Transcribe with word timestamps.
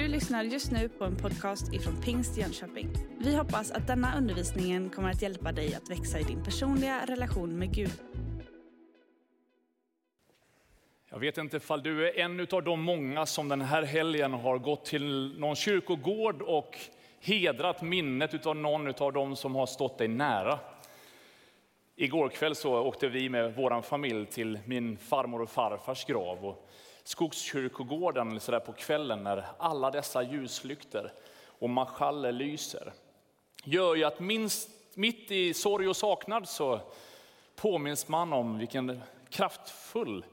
Du 0.00 0.08
lyssnar 0.08 0.44
just 0.44 0.72
nu 0.72 0.88
på 0.88 1.04
en 1.04 1.16
podcast 1.16 1.74
ifrån 1.74 2.02
Pingst 2.02 2.36
Jönköping. 2.36 2.88
Vi 3.18 3.36
hoppas 3.36 3.70
att 3.70 3.86
denna 3.86 4.18
undervisning 4.18 4.90
kommer 4.90 5.10
att 5.10 5.22
hjälpa 5.22 5.52
dig 5.52 5.74
att 5.74 5.90
växa 5.90 6.18
i 6.20 6.22
din 6.22 6.44
personliga 6.44 7.06
relation 7.06 7.58
med 7.58 7.74
Gud. 7.74 7.92
Jag 11.10 11.18
vet 11.18 11.38
inte 11.38 11.56
ifall 11.56 11.82
du 11.82 12.08
är 12.08 12.18
en 12.18 12.40
av 12.50 12.62
de 12.62 12.82
många 12.82 13.26
som 13.26 13.48
den 13.48 13.60
här 13.60 13.82
helgen 13.82 14.32
har 14.32 14.58
gått 14.58 14.84
till 14.84 15.34
någon 15.38 15.56
kyrkogård 15.56 16.42
och 16.42 16.78
hedrat 17.20 17.82
minnet 17.82 18.46
av 18.46 18.56
någon 18.56 18.94
av 18.98 19.12
dem 19.12 19.36
som 19.36 19.54
har 19.54 19.66
stått 19.66 19.98
dig 19.98 20.08
nära. 20.08 20.58
Igår 21.96 22.28
kväll 22.28 22.54
så 22.54 22.78
åkte 22.78 23.08
vi 23.08 23.28
med 23.28 23.54
vår 23.54 23.82
familj 23.82 24.26
till 24.26 24.58
min 24.64 24.96
farmor 24.96 25.42
och 25.42 25.50
farfars 25.50 26.04
grav. 26.04 26.46
Och 26.46 26.70
Skogskyrkogården 27.04 28.40
så 28.40 28.52
där 28.52 28.60
på 28.60 28.72
kvällen 28.72 29.24
när 29.24 29.46
alla 29.58 29.90
dessa 29.90 30.22
ljuslykter 30.22 31.12
och 31.46 31.70
marschaller 31.70 32.32
lyser 32.32 32.92
gör 33.64 33.94
ju 33.94 34.04
att 34.04 34.20
minst, 34.20 34.68
mitt 34.94 35.30
i 35.30 35.54
sorg 35.54 35.88
och 35.88 35.96
saknad 35.96 36.48
så 36.48 36.80
påminns 37.56 38.08
man 38.08 38.32
om 38.32 38.58
vilken 38.58 39.00
kraftfull 39.28 40.24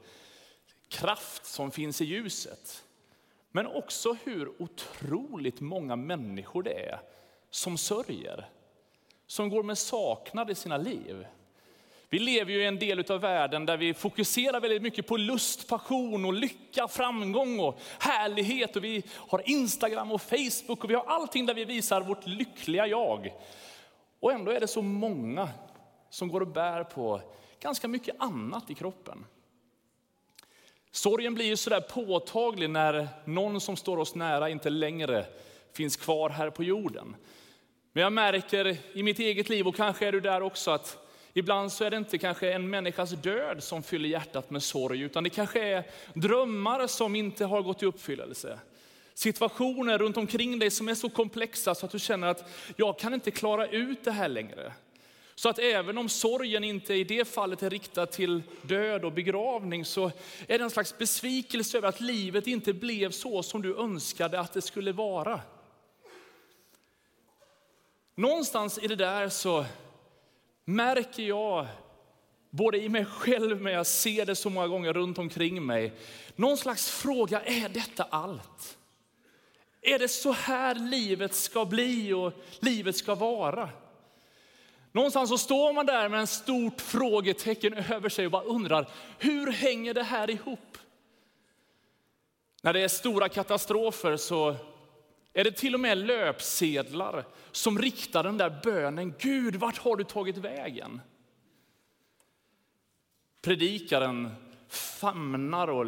kraft 0.88 1.44
som 1.44 1.70
finns 1.70 2.00
i 2.00 2.04
ljuset. 2.04 2.84
Men 3.50 3.66
också 3.66 4.16
hur 4.24 4.62
otroligt 4.62 5.60
många 5.60 5.96
människor 5.96 6.62
det 6.62 6.88
är 6.88 7.00
som 7.50 7.78
sörjer, 7.78 8.48
som 9.26 9.48
går 9.48 9.62
med 9.62 9.78
saknad 9.78 10.50
i 10.50 10.54
sina 10.54 10.76
liv. 10.76 11.26
Vi 12.10 12.18
lever 12.18 12.52
ju 12.52 12.62
i 12.62 12.66
en 12.66 12.78
del 12.78 13.12
av 13.12 13.20
världen 13.20 13.66
där 13.66 13.76
vi 13.76 13.94
fokuserar 13.94 14.60
väldigt 14.60 14.82
mycket 14.82 15.06
på 15.06 15.16
lust, 15.16 15.68
passion 15.68 16.24
och 16.24 16.32
lycka, 16.32 16.88
framgång 16.88 17.60
och 17.60 17.80
härlighet. 17.98 18.76
Och 18.76 18.84
vi 18.84 19.02
har 19.14 19.42
Instagram 19.50 20.12
och 20.12 20.22
Facebook 20.22 20.84
och 20.84 20.90
vi 20.90 20.94
har 20.94 21.04
allting 21.04 21.46
där 21.46 21.54
vi 21.54 21.64
visar 21.64 22.00
vårt 22.00 22.26
lyckliga 22.26 22.86
jag. 22.86 23.32
Och 24.20 24.32
ändå 24.32 24.50
är 24.50 24.60
det 24.60 24.68
så 24.68 24.82
många 24.82 25.48
som 26.10 26.28
går 26.28 26.40
och 26.40 26.48
bär 26.48 26.84
på 26.84 27.20
ganska 27.60 27.88
mycket 27.88 28.16
annat 28.18 28.70
i 28.70 28.74
kroppen. 28.74 29.26
Sorgen 30.90 31.34
blir 31.34 31.46
ju 31.46 31.56
sådär 31.56 31.80
påtaglig 31.80 32.70
när 32.70 33.08
någon 33.24 33.60
som 33.60 33.76
står 33.76 33.96
oss 33.96 34.14
nära 34.14 34.48
inte 34.48 34.70
längre 34.70 35.26
finns 35.72 35.96
kvar 35.96 36.30
här 36.30 36.50
på 36.50 36.64
jorden. 36.64 37.16
Men 37.92 38.02
jag 38.02 38.12
märker 38.12 38.76
i 38.92 39.02
mitt 39.02 39.18
eget 39.18 39.48
liv, 39.48 39.68
och 39.68 39.76
kanske 39.76 40.06
är 40.06 40.12
du 40.12 40.20
där 40.20 40.42
också, 40.42 40.70
att 40.70 41.07
Ibland 41.38 41.72
så 41.72 41.84
är 41.84 41.90
det 41.90 41.96
inte 41.96 42.18
kanske 42.18 42.52
en 42.52 42.70
människas 42.70 43.10
död 43.10 43.62
som 43.62 43.82
fyller 43.82 44.08
hjärtat 44.08 44.50
med 44.50 44.62
sorg, 44.62 45.00
utan 45.00 45.24
det 45.24 45.30
kanske 45.30 45.60
är 45.60 45.84
drömmar 46.14 46.86
som 46.86 47.14
inte 47.14 47.44
har 47.44 47.62
gått 47.62 47.82
i 47.82 47.86
uppfyllelse. 47.86 48.58
Situationer 49.14 49.98
runt 49.98 50.16
omkring 50.16 50.58
dig 50.58 50.70
som 50.70 50.88
är 50.88 50.94
så 50.94 51.10
komplexa 51.10 51.74
så 51.74 51.86
att 51.86 51.92
du 51.92 51.98
känner 51.98 52.26
att 52.28 52.50
jag 52.76 52.98
kan 52.98 53.14
inte 53.14 53.30
klara 53.30 53.66
ut 53.66 54.04
det 54.04 54.10
här 54.10 54.28
längre. 54.28 54.72
Så 55.34 55.48
att 55.48 55.58
även 55.58 55.98
om 55.98 56.08
sorgen 56.08 56.64
inte 56.64 56.94
i 56.94 57.04
det 57.04 57.28
fallet 57.28 57.62
är 57.62 57.70
riktad 57.70 58.06
till 58.06 58.42
död 58.62 59.04
och 59.04 59.12
begravning 59.12 59.84
så 59.84 60.10
är 60.48 60.58
det 60.58 60.64
en 60.64 60.70
slags 60.70 60.98
besvikelse 60.98 61.78
över 61.78 61.88
att 61.88 62.00
livet 62.00 62.46
inte 62.46 62.72
blev 62.72 63.10
så 63.10 63.42
som 63.42 63.62
du 63.62 63.76
önskade 63.76 64.40
att 64.40 64.52
det 64.52 64.62
skulle 64.62 64.92
vara. 64.92 65.40
Någonstans 68.14 68.78
i 68.78 68.86
det 68.86 68.96
där 68.96 69.28
så 69.28 69.64
märker 70.68 71.22
jag, 71.22 71.66
både 72.50 72.78
i 72.78 72.88
mig 72.88 73.04
själv 73.04 73.62
men 73.62 73.72
jag 73.72 73.86
ser 73.86 74.26
det 74.26 74.36
så 74.36 74.50
många 74.50 74.68
gånger 74.68 74.92
runt 74.92 75.18
omkring 75.18 75.66
mig, 75.66 75.92
någon 76.36 76.56
slags 76.56 76.90
fråga, 76.90 77.40
är 77.40 77.68
detta 77.68 78.02
allt? 78.02 78.78
Är 79.82 79.98
det 79.98 80.08
så 80.08 80.32
här 80.32 80.74
livet 80.74 81.34
ska 81.34 81.64
bli 81.64 82.12
och 82.12 82.32
livet 82.60 82.96
ska 82.96 83.14
vara? 83.14 83.70
Någonstans 84.92 85.30
så 85.30 85.38
står 85.38 85.72
man 85.72 85.86
där 85.86 86.08
med 86.08 86.20
en 86.20 86.26
stort 86.26 86.80
frågetecken 86.80 87.74
över 87.74 88.08
sig 88.08 88.26
och 88.26 88.32
bara 88.32 88.42
undrar, 88.42 88.88
hur 89.18 89.52
hänger 89.52 89.94
det 89.94 90.02
här 90.02 90.30
ihop? 90.30 90.78
När 92.62 92.72
det 92.72 92.80
är 92.80 92.88
stora 92.88 93.28
katastrofer 93.28 94.16
så 94.16 94.56
är 95.32 95.44
det 95.44 95.52
till 95.52 95.74
och 95.74 95.80
med 95.80 95.98
löpsedlar 95.98 97.24
som 97.52 97.78
riktar 97.78 98.22
den 98.22 98.38
där 98.38 98.60
bönen, 98.62 99.14
Gud, 99.18 99.56
vart 99.56 99.78
har 99.78 99.96
du 99.96 100.04
tagit 100.04 100.36
vägen? 100.36 101.00
Predikaren 103.42 104.30
famnar 104.68 105.68
och 105.68 105.86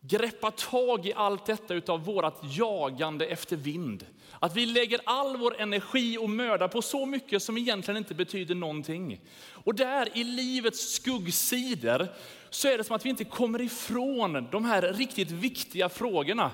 greppar 0.00 0.50
tag 0.50 1.06
i 1.06 1.12
allt 1.12 1.46
detta 1.46 1.74
utav 1.74 2.04
vårt 2.04 2.40
jagande 2.42 3.26
efter 3.26 3.56
vind. 3.56 4.06
Att 4.38 4.56
vi 4.56 4.66
lägger 4.66 5.00
all 5.04 5.36
vår 5.36 5.60
energi 5.60 6.18
och 6.18 6.30
möda 6.30 6.68
på 6.68 6.82
så 6.82 7.06
mycket 7.06 7.42
som 7.42 7.58
egentligen 7.58 7.98
inte 7.98 8.14
betyder 8.14 8.54
någonting. 8.54 9.20
Och 9.50 9.74
där 9.74 10.08
i 10.18 10.24
livets 10.24 10.94
skuggsidor 10.94 12.08
så 12.50 12.68
är 12.68 12.78
det 12.78 12.84
som 12.84 12.96
att 12.96 13.04
vi 13.04 13.10
inte 13.10 13.24
kommer 13.24 13.60
ifrån 13.60 14.48
de 14.50 14.64
här 14.64 14.92
riktigt 14.92 15.30
viktiga 15.30 15.88
frågorna. 15.88 16.50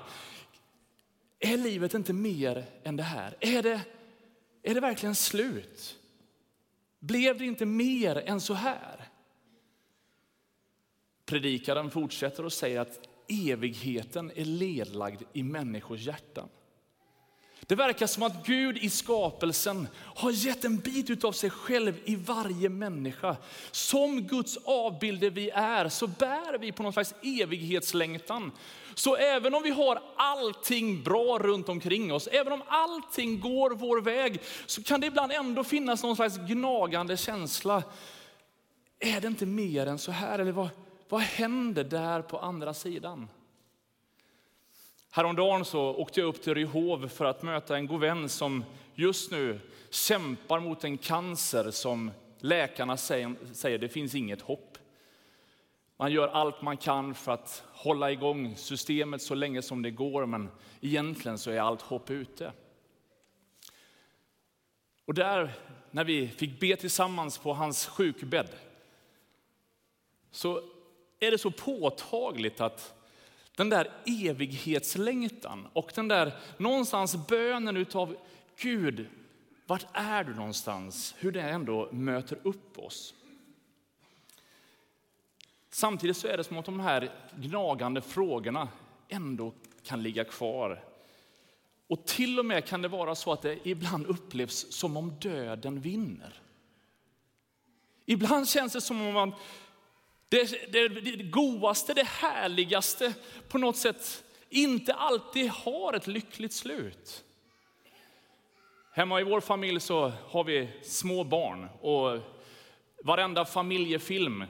Är 1.39 1.57
livet 1.57 1.93
inte 1.93 2.13
mer 2.13 2.65
än 2.83 2.95
det 2.95 3.03
här? 3.03 3.37
Är 3.39 3.63
det, 3.63 3.81
är 4.63 4.73
det 4.73 4.79
verkligen 4.79 5.15
slut? 5.15 5.99
Blev 6.99 7.37
det 7.37 7.45
inte 7.45 7.65
mer 7.65 8.15
än 8.15 8.41
så 8.41 8.53
här? 8.53 9.07
Predikaren 11.25 11.91
fortsätter 11.91 12.45
och 12.45 12.53
säger 12.53 12.79
att 12.79 12.99
evigheten 13.27 14.31
är 14.35 14.45
ledlagd 14.45 15.21
i 15.33 15.43
människors 15.43 15.99
hjärtan. 15.99 16.49
Det 17.69 17.75
verkar 17.75 18.07
som 18.07 18.23
att 18.23 18.45
Gud 18.45 18.77
i 18.77 18.89
skapelsen 18.89 19.87
har 20.15 20.31
gett 20.31 20.65
en 20.65 20.77
bit 20.77 21.23
av 21.23 21.31
sig 21.31 21.49
själv 21.49 21.99
i 22.05 22.15
varje 22.15 22.69
människa. 22.69 23.35
Som 23.71 24.21
Guds 24.21 24.57
avbilder 24.57 25.29
vi 25.29 25.49
är 25.49 25.89
så 25.89 26.07
bär 26.07 26.57
vi 26.57 26.71
på 26.71 26.83
någon 26.83 26.93
slags 26.93 27.13
evighetslängtan. 27.21 28.51
Så 28.95 29.15
även 29.15 29.53
om 29.53 29.63
vi 29.63 29.69
har 29.69 30.01
allting 30.15 31.03
bra 31.03 31.39
runt 31.39 31.69
omkring 31.69 32.13
oss, 32.13 32.27
även 32.27 32.53
om 32.53 32.61
allting 32.67 33.39
går 33.39 33.69
vår 33.69 34.01
väg, 34.01 34.41
så 34.65 34.83
kan 34.83 35.01
det 35.01 35.07
ibland 35.07 35.31
ändå 35.31 35.63
finnas 35.63 36.03
någon 36.03 36.15
slags 36.15 36.37
gnagande 36.37 37.17
känsla. 37.17 37.83
Är 38.99 39.21
det 39.21 39.27
inte 39.27 39.45
mer 39.45 39.85
än 39.85 39.99
så 39.99 40.11
här? 40.11 40.39
Eller 40.39 40.51
vad, 40.51 40.69
vad 41.09 41.21
händer 41.21 41.83
där 41.83 42.21
på 42.21 42.39
andra 42.39 42.73
sidan? 42.73 43.27
Häromdagen 45.11 45.65
så 45.65 45.81
åkte 45.81 46.19
jag 46.19 46.27
upp 46.27 46.41
till 46.41 46.55
Ryhov 46.55 47.07
för 47.07 47.25
att 47.25 47.43
möta 47.43 47.77
en 47.77 47.87
god 47.87 47.99
vän 47.99 48.29
som 48.29 48.63
just 48.95 49.31
nu 49.31 49.59
kämpar 49.89 50.59
mot 50.59 50.83
en 50.83 50.97
cancer 50.97 51.71
som 51.71 52.11
läkarna 52.39 52.97
säger, 52.97 53.35
säger 53.53 53.77
det 53.77 53.89
finns 53.89 54.15
inget 54.15 54.41
hopp. 54.41 54.77
Man 55.97 56.11
gör 56.11 56.27
allt 56.27 56.61
man 56.61 56.77
kan 56.77 57.15
för 57.15 57.31
att 57.31 57.63
hålla 57.71 58.11
igång 58.11 58.55
systemet 58.55 59.21
så 59.21 59.35
länge 59.35 59.61
som 59.61 59.81
det 59.81 59.91
går, 59.91 60.25
men 60.25 60.49
egentligen 60.81 61.37
så 61.37 61.51
är 61.51 61.59
allt 61.59 61.81
hopp 61.81 62.09
ute. 62.09 62.51
Och 65.05 65.13
där, 65.13 65.53
när 65.91 66.03
vi 66.03 66.27
fick 66.27 66.59
be 66.59 66.75
tillsammans 66.75 67.37
på 67.37 67.53
hans 67.53 67.87
sjukbädd, 67.87 68.49
så 70.31 70.61
är 71.19 71.31
det 71.31 71.37
så 71.37 71.51
påtagligt 71.51 72.61
att 72.61 72.98
den 73.59 73.69
där 73.69 73.91
evighetslängtan 74.05 75.67
och 75.73 75.91
den 75.95 76.07
där 76.07 76.35
någonstans 76.57 77.27
bönen 77.27 77.77
utav 77.77 78.15
Gud, 78.61 79.07
vart 79.65 79.85
är 79.93 80.23
du 80.23 80.35
någonstans? 80.35 81.15
Hur 81.17 81.31
det 81.31 81.41
ändå 81.41 81.89
möter 81.91 82.39
upp 82.43 82.79
oss. 82.79 83.13
Samtidigt 85.69 86.17
så 86.17 86.27
är 86.27 86.37
det 86.37 86.43
som 86.43 86.57
att 86.57 86.65
de 86.65 86.79
här 86.79 87.11
gnagande 87.35 88.01
frågorna 88.01 88.67
ändå 89.07 89.53
kan 89.83 90.03
ligga 90.03 90.23
kvar. 90.23 90.83
Och 91.87 92.05
till 92.05 92.39
och 92.39 92.45
med 92.45 92.65
kan 92.65 92.81
det 92.81 92.87
vara 92.87 93.15
så 93.15 93.33
att 93.33 93.41
det 93.41 93.67
ibland 93.67 94.05
upplevs 94.05 94.71
som 94.73 94.97
om 94.97 95.13
döden 95.19 95.81
vinner. 95.81 96.41
Ibland 98.05 98.49
känns 98.49 98.73
det 98.73 98.81
som 98.81 99.01
om 99.01 99.13
man 99.13 99.33
det, 100.29 100.71
det, 100.71 100.87
det 100.87 101.23
godaste, 101.23 101.93
det 101.93 102.07
härligaste 102.07 103.13
på 103.47 103.57
något 103.57 103.77
sätt 103.77 104.23
inte 104.49 104.93
alltid 104.93 105.49
har 105.49 105.93
ett 105.93 106.07
lyckligt 106.07 106.53
slut. 106.53 107.23
Hemma 108.91 109.21
i 109.21 109.23
vår 109.23 109.41
familj 109.41 109.79
så 109.79 110.11
har 110.27 110.43
vi 110.43 110.69
små 110.83 111.23
barn 111.23 111.67
och 111.81 112.19
varenda 113.03 113.45
familjefilm 113.45 114.43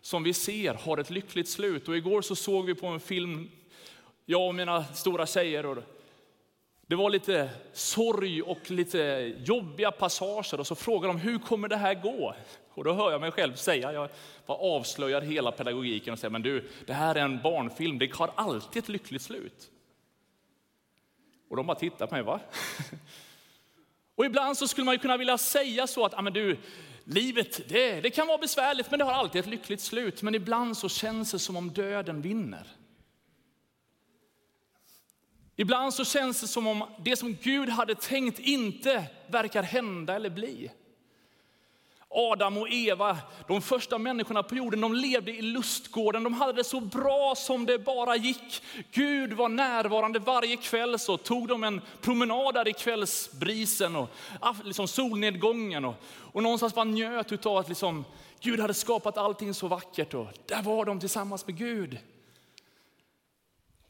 som 0.00 0.22
vi 0.22 0.32
ser 0.32 0.74
har 0.74 0.98
ett 0.98 1.10
lyckligt 1.10 1.48
slut. 1.48 1.88
Och 1.88 1.96
igår 1.96 2.22
så 2.22 2.36
såg 2.36 2.66
vi 2.66 2.74
på 2.74 2.86
en 2.86 3.00
film, 3.00 3.50
jag 4.24 4.48
och 4.48 4.54
mina 4.54 4.84
stora 4.84 5.26
tjejer, 5.26 5.66
och 5.66 5.82
det 6.86 6.94
var 6.94 7.10
lite 7.10 7.50
sorg 7.72 8.42
och 8.42 8.70
lite 8.70 9.32
jobbiga 9.44 9.90
passager 9.90 10.60
och 10.60 10.66
så 10.66 10.74
frågar 10.74 11.08
de 11.08 11.16
hur 11.16 11.38
kommer 11.38 11.68
det 11.68 11.76
här 11.76 11.94
gå? 11.94 12.34
Och 12.70 12.84
då 12.84 12.92
hör 12.92 13.12
jag 13.12 13.20
mig 13.20 13.30
själv 13.30 13.54
säga, 13.54 13.92
jag 13.92 14.08
bara 14.46 14.58
avslöjar 14.58 15.20
hela 15.20 15.52
pedagogiken 15.52 16.12
och 16.12 16.18
säger, 16.18 16.30
men 16.30 16.42
du, 16.42 16.70
det 16.86 16.92
här 16.92 17.14
är 17.14 17.20
en 17.20 17.42
barnfilm, 17.42 17.98
det 17.98 18.14
har 18.14 18.30
alltid 18.34 18.82
ett 18.82 18.88
lyckligt 18.88 19.22
slut. 19.22 19.70
Och 21.50 21.56
de 21.56 21.66
bara 21.66 21.78
tittar 21.78 22.06
på 22.06 22.14
mig, 22.14 22.22
va? 22.22 22.40
Och 24.16 24.24
ibland 24.24 24.56
så 24.56 24.68
skulle 24.68 24.84
man 24.84 24.94
ju 24.94 24.98
kunna 24.98 25.16
vilja 25.16 25.38
säga 25.38 25.86
så 25.86 26.04
att, 26.04 26.14
ah, 26.14 26.22
men 26.22 26.32
du, 26.32 26.58
livet 27.04 27.68
det, 27.68 28.00
det 28.00 28.10
kan 28.10 28.26
vara 28.26 28.38
besvärligt 28.38 28.90
men 28.90 28.98
det 28.98 29.04
har 29.04 29.12
alltid 29.12 29.40
ett 29.40 29.46
lyckligt 29.46 29.80
slut. 29.80 30.22
Men 30.22 30.34
ibland 30.34 30.76
så 30.76 30.88
känns 30.88 31.30
det 31.30 31.38
som 31.38 31.56
om 31.56 31.70
döden 31.70 32.22
vinner. 32.22 32.66
Ibland 35.56 35.94
så 35.94 36.04
känns 36.04 36.40
det 36.40 36.48
som 36.48 36.66
om 36.66 36.84
det 36.98 37.16
som 37.16 37.36
Gud 37.42 37.68
hade 37.68 37.94
tänkt 37.94 38.38
inte 38.38 39.04
verkar 39.26 39.62
hända 39.62 40.14
eller 40.14 40.30
bli. 40.30 40.70
Adam 42.16 42.58
och 42.58 42.68
Eva, 42.68 43.18
de 43.48 43.62
första 43.62 43.98
människorna 43.98 44.42
på 44.42 44.54
jorden, 44.54 44.80
de 44.80 44.94
levde 44.94 45.32
i 45.32 45.42
lustgården. 45.42 46.24
De 46.24 46.34
hade 46.34 46.52
det 46.52 46.64
så 46.64 46.80
bra 46.80 47.34
som 47.36 47.66
det 47.66 47.78
bara 47.78 48.16
gick. 48.16 48.62
Gud 48.92 49.32
var 49.32 49.48
närvarande 49.48 50.18
varje 50.18 50.56
kväll. 50.56 50.98
Så 50.98 51.16
tog 51.16 51.48
de 51.48 51.64
en 51.64 51.80
promenad 52.00 52.54
där 52.54 52.68
i 52.68 52.72
kvällsbrisen 52.72 53.96
och 53.96 54.10
liksom 54.64 54.88
solnedgången. 54.88 55.84
Och, 55.84 55.94
och 56.32 56.42
någonstans 56.42 56.74
bara 56.74 56.84
njöt 56.84 57.46
av 57.46 57.56
att 57.56 57.68
liksom, 57.68 58.04
Gud 58.40 58.60
hade 58.60 58.74
skapat 58.74 59.18
allting 59.18 59.54
så 59.54 59.68
vackert. 59.68 60.14
Och 60.14 60.26
där 60.46 60.62
var 60.62 60.84
de 60.84 61.00
tillsammans 61.00 61.46
med 61.46 61.58
Gud. 61.58 61.98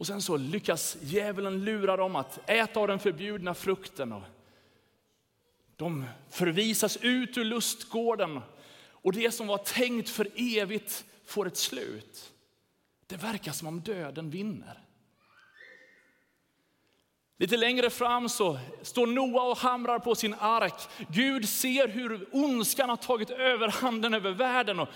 Och 0.05 0.09
sen 0.09 0.23
så 0.23 0.37
lyckas 0.37 0.97
djävulen 1.03 1.65
lura 1.65 1.97
dem 1.97 2.17
att 2.17 2.51
äta 2.51 2.81
av 2.81 2.89
den 2.89 2.99
förbjudna 2.99 3.55
frukten. 3.55 4.12
Och 4.12 4.23
de 5.77 6.05
förvisas 6.31 6.97
ut 6.97 7.39
ur 7.39 7.45
lustgården 7.45 8.41
och 8.91 9.12
det 9.12 9.31
som 9.31 9.47
var 9.47 9.59
tänkt 9.59 10.09
för 10.09 10.29
evigt 10.37 11.05
får 11.27 11.47
ett 11.47 11.56
slut. 11.56 12.33
Det 13.06 13.17
verkar 13.17 13.53
som 13.53 13.69
om 13.69 13.81
döden 13.81 14.31
vinner. 14.31 14.79
Lite 17.39 17.57
längre 17.57 17.91
fram 17.91 18.29
så 18.29 18.59
står 18.83 19.07
Noa 19.07 19.43
och 19.43 19.59
hamrar 19.59 19.99
på 19.99 20.15
sin 20.15 20.35
ark. 20.35 20.89
Gud 21.09 21.49
ser 21.49 21.89
hur 21.89 22.29
ondskan 22.33 22.89
har 22.89 22.97
tagit 22.97 23.31
överhanden 23.31 24.15
över 24.15 24.31
världen 24.31 24.81
och 24.81 24.89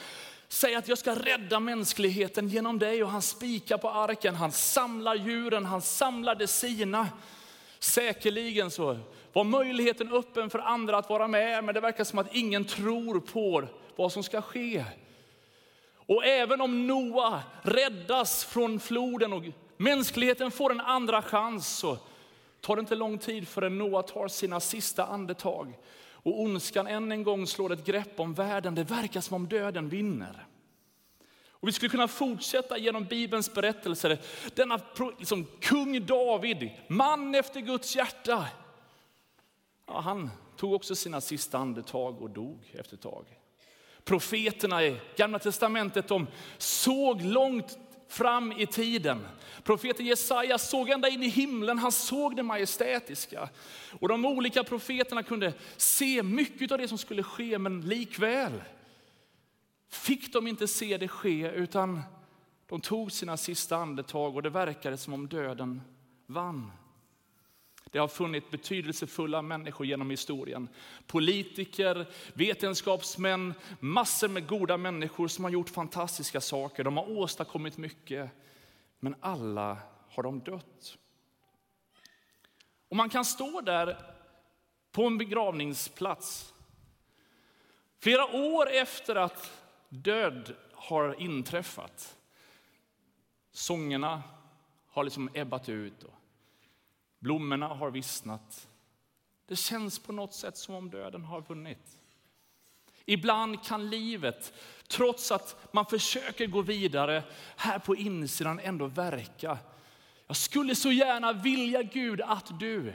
säger 0.49 0.79
att 0.79 0.89
jag 0.89 0.99
ska 0.99 1.15
rädda 1.15 1.61
mänskligheten 1.61 2.49
genom 2.49 2.79
dig. 2.79 3.03
Och 3.03 3.11
han 3.11 3.23
spikar 3.23 3.79
på 3.79 3.91
arken, 3.91 4.35
han 4.35 4.53
samlar 4.53 5.15
djuren, 5.15 5.65
han 5.65 5.83
samlar 5.83 6.35
det 6.35 6.47
sina. 6.47 7.09
Säkerligen 7.79 8.71
så 8.71 8.99
var 9.33 9.45
möjligheten 9.45 10.13
öppen 10.13 10.51
för 10.51 10.59
andra 10.59 10.99
att 10.99 11.11
vara 11.11 11.29
med, 11.29 11.65
men 11.65 11.75
det 11.75 11.81
verkar 11.81 12.05
som 12.05 12.19
att 12.19 12.35
ingen 12.35 12.65
tror 12.65 13.21
på 13.21 13.69
vad 13.97 14.13
som 14.13 14.23
ska 14.23 14.43
ske. 14.43 14.85
Och 15.97 16.25
även 16.25 16.61
om 16.61 16.87
Noa 16.87 17.43
räddas 17.63 18.45
från 18.45 18.81
floden 18.81 19.33
och 19.33 19.43
mänskligheten 19.77 20.51
får 20.51 20.71
en 20.71 20.81
andra 20.81 21.23
chans 21.23 21.69
så 21.79 21.99
tar 22.61 22.77
det 22.77 22.81
inte 22.81 22.95
lång 22.95 23.19
tid 23.19 23.49
förrän 23.49 23.79
Noa 23.79 24.03
tar 24.03 24.29
sina 24.29 24.61
sista 24.61 25.07
andetag. 25.07 25.75
Och 26.29 26.41
ondskan 26.41 26.87
än 26.87 27.13
en 27.13 27.23
gång 27.23 27.47
slår 27.47 27.73
ett 27.73 27.85
grepp 27.85 28.21
om 28.21 28.35
världen. 28.35 28.75
Det 28.75 28.85
verkar 28.85 29.21
som 29.21 29.35
om 29.35 29.49
döden 29.49 29.89
vinner. 29.89 30.47
Och 31.51 31.69
vi 31.69 31.73
skulle 31.73 31.89
kunna 31.89 32.09
fortsätta 32.09 32.79
genom 32.79 33.05
Bibelns 33.05 33.55
berättelser. 33.55 34.19
Denna 34.55 34.81
liksom, 35.19 35.47
kung 35.61 36.07
David, 36.07 36.71
man 36.89 37.35
efter 37.35 37.61
Guds 37.61 37.97
hjärta. 37.97 38.49
Ja, 39.87 40.01
han 40.01 40.31
tog 40.57 40.73
också 40.73 40.95
sina 40.95 41.21
sista 41.21 41.59
andetag 41.59 42.23
och 42.23 42.31
dog 42.31 42.59
efter 42.73 42.95
ett 42.95 43.03
tag. 43.03 43.25
Profeterna 44.05 44.85
i 44.85 45.01
Gamla 45.17 45.39
Testamentet 45.39 46.09
de 46.09 46.27
såg 46.59 47.23
långt 47.23 47.79
fram 48.09 48.53
i 48.53 48.67
tiden. 48.67 49.27
Profeten 49.63 50.07
Jesaja 50.07 50.59
såg 50.59 50.89
ända 50.89 51.09
in 51.09 51.23
i 51.23 51.29
himlen, 51.29 51.79
han 51.79 51.93
såg 51.93 52.37
det 52.37 52.43
majestätiska. 52.43 53.49
Och 54.01 54.09
de 54.09 54.25
olika 54.25 54.65
profeterna 54.65 55.23
kunde 55.23 55.53
se 55.77 56.23
mycket 56.23 56.73
av 56.73 56.79
det 56.79 56.89
som 56.89 56.99
skulle 56.99 57.23
ske, 57.23 57.59
men 57.59 57.81
likväl 57.81 58.63
fick 59.91 60.33
de 60.33 60.47
inte 60.47 60.69
se 60.69 60.97
det 60.97 61.09
ske, 61.09 61.51
utan 61.51 62.03
de 62.67 62.81
tog 62.81 63.13
sina 63.13 63.37
sista 63.37 63.77
andetag 63.77 64.37
och 64.37 64.43
det 64.43 64.51
verkade 64.51 64.97
som 64.97 65.15
om 65.15 65.29
döden 65.29 65.83
vann. 66.27 66.73
Det 67.91 67.99
har 67.99 68.09
funnits 68.09 68.51
betydelsefulla 68.51 69.43
människor 69.43 69.87
genom 69.87 70.11
historien. 70.11 70.69
Politiker, 71.07 72.07
vetenskapsmän, 72.35 73.55
massor 73.81 74.29
med 74.29 74.47
goda 74.47 74.77
människor 74.77 75.29
som 75.29 75.45
har 75.45 75.51
gjort 75.51 75.69
fantastiska 75.69 76.41
saker. 76.41 76.85
De 76.85 76.97
har 76.97 77.11
åstadkommit 77.11 77.77
mycket, 77.77 78.31
men 79.01 79.15
alla 79.21 79.79
har 80.11 80.23
de 80.23 80.41
dött. 80.41 80.99
Och 82.89 82.97
man 82.97 83.11
kan 83.11 83.25
stå 83.25 83.61
där 83.61 84.15
på 84.93 85.05
en 85.05 85.19
begravningsplats 85.19 86.55
flera 88.01 88.27
år 88.27 88.71
efter 88.71 89.15
att 89.15 89.63
död 89.89 90.57
har 90.73 91.21
inträffat. 91.21 92.17
Sångerna 93.53 94.23
har 94.89 95.05
liksom 95.05 95.31
ebbat 95.35 95.69
ut. 95.69 96.05
Blommorna 97.19 97.69
har 97.69 97.91
vissnat. 97.91 98.69
Det 99.47 99.57
känns 99.57 99.99
på 99.99 100.13
något 100.13 100.35
sätt 100.35 100.57
som 100.57 100.75
om 100.75 100.91
döden 100.91 101.25
har 101.25 101.41
vunnit. 101.41 101.99
Ibland 103.05 103.65
kan 103.65 103.91
livet, 103.91 104.53
trots 104.89 105.33
att 105.33 105.57
man 105.73 105.87
försöker 105.87 106.47
gå 106.47 106.63
vidare, 106.63 107.25
här 107.57 107.79
på 107.79 107.97
insidan 107.97 108.61
ändå 108.61 108.87
verka. 108.87 109.59
Jag 110.27 110.37
skulle 110.37 110.75
så 110.75 110.93
gärna 110.93 111.33
vilja 111.33 111.83
Gud 111.83 112.21
att 112.21 112.61
du, 112.61 112.95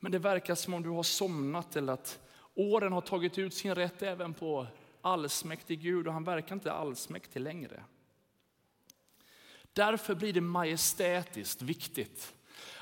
men 0.00 0.12
det 0.12 0.18
verkar 0.18 0.54
som 0.54 0.74
om 0.74 0.82
du 0.82 0.88
har 0.88 1.02
somnat 1.02 1.76
eller 1.76 1.92
att 1.92 2.18
åren 2.54 2.92
har 2.92 3.00
tagit 3.00 3.38
ut 3.38 3.54
sin 3.54 3.74
rätt 3.74 4.02
även 4.02 4.34
på 4.34 4.66
allsmäktig 5.00 5.80
Gud 5.80 6.06
och 6.06 6.12
han 6.12 6.24
verkar 6.24 6.54
inte 6.54 6.72
allsmäktig 6.72 7.40
längre. 7.40 7.84
Därför 9.72 10.14
blir 10.14 10.32
det 10.32 10.40
majestätiskt 10.40 11.62
viktigt 11.62 12.34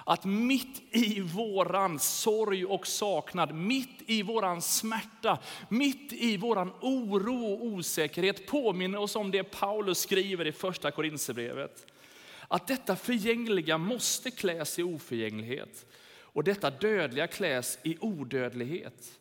att 0.06 0.24
mitt 0.24 0.82
i 0.90 1.20
våran 1.20 1.98
sorg 1.98 2.64
och 2.64 2.86
saknad, 2.86 3.54
mitt 3.54 4.02
i 4.06 4.22
våran 4.22 4.62
smärta, 4.62 5.38
mitt 5.68 6.12
i 6.12 6.36
våran 6.36 6.72
oro 6.80 7.44
och 7.44 7.66
osäkerhet 7.66 8.46
påminner 8.46 8.98
oss 8.98 9.16
om 9.16 9.30
det 9.30 9.44
Paulus 9.44 9.98
skriver 9.98 10.46
i 10.46 10.52
första 10.52 10.90
Korinthierbrevet. 10.90 11.86
Att 12.48 12.66
detta 12.66 12.96
förgängliga 12.96 13.78
måste 13.78 14.30
kläs 14.30 14.78
i 14.78 14.82
oförgänglighet 14.82 15.86
och 16.20 16.44
detta 16.44 16.70
dödliga 16.70 17.26
kläs 17.26 17.78
i 17.82 17.96
odödlighet. 18.00 19.18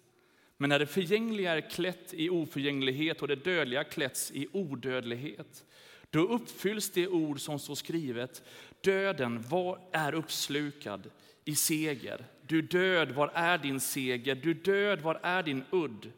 Men 0.58 0.70
när 0.70 0.80
det 0.80 0.88
förgängliga 0.88 1.52
är 1.52 1.70
klätt 1.70 2.14
i 2.14 2.30
oförgänglighet 2.30 3.22
och 3.22 3.28
det 3.28 3.36
dödliga 3.36 3.84
klätts 3.84 4.32
i 4.32 4.48
odödlighet, 4.52 5.64
då 6.12 6.20
uppfylls 6.20 6.90
det 6.90 7.08
ord 7.08 7.40
som 7.42 7.60
står 7.60 7.76
skrivet. 7.76 8.44
Döden 8.82 9.42
var, 9.50 9.80
är 9.92 10.14
uppslukad 10.14 11.10
i 11.46 11.56
seger. 11.56 12.26
Du 12.48 12.62
död, 12.62 13.12
var 13.12 13.32
är 13.34 13.58
din 13.58 13.80
seger? 13.80 14.36
Du 14.36 14.54
död, 14.54 15.02
var 15.02 15.20
är 15.24 15.44
din 15.44 15.64
udd? 15.72 16.12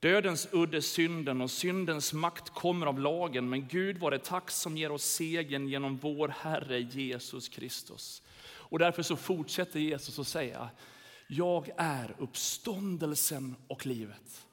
Dödens 0.00 0.48
udd 0.52 0.74
är 0.74 0.80
synden 0.80 1.40
och 1.40 1.50
syndens 1.50 2.12
makt 2.12 2.50
kommer 2.50 2.86
av 2.86 3.00
lagen. 3.00 3.48
Men 3.48 3.68
Gud 3.68 3.98
var 3.98 4.10
det 4.10 4.18
tack 4.18 4.50
som 4.50 4.76
ger 4.76 4.92
oss 4.92 5.04
segern 5.04 5.68
genom 5.68 5.96
vår 5.96 6.28
Herre 6.28 6.80
Jesus 6.80 7.48
Kristus. 7.48 8.22
Och 8.44 8.78
därför 8.78 9.02
så 9.02 9.16
fortsätter 9.16 9.80
Jesus 9.80 10.18
att 10.18 10.28
säga, 10.28 10.70
jag 11.26 11.70
är 11.76 12.14
uppståndelsen 12.18 13.56
och 13.66 13.86
livet. 13.86 14.46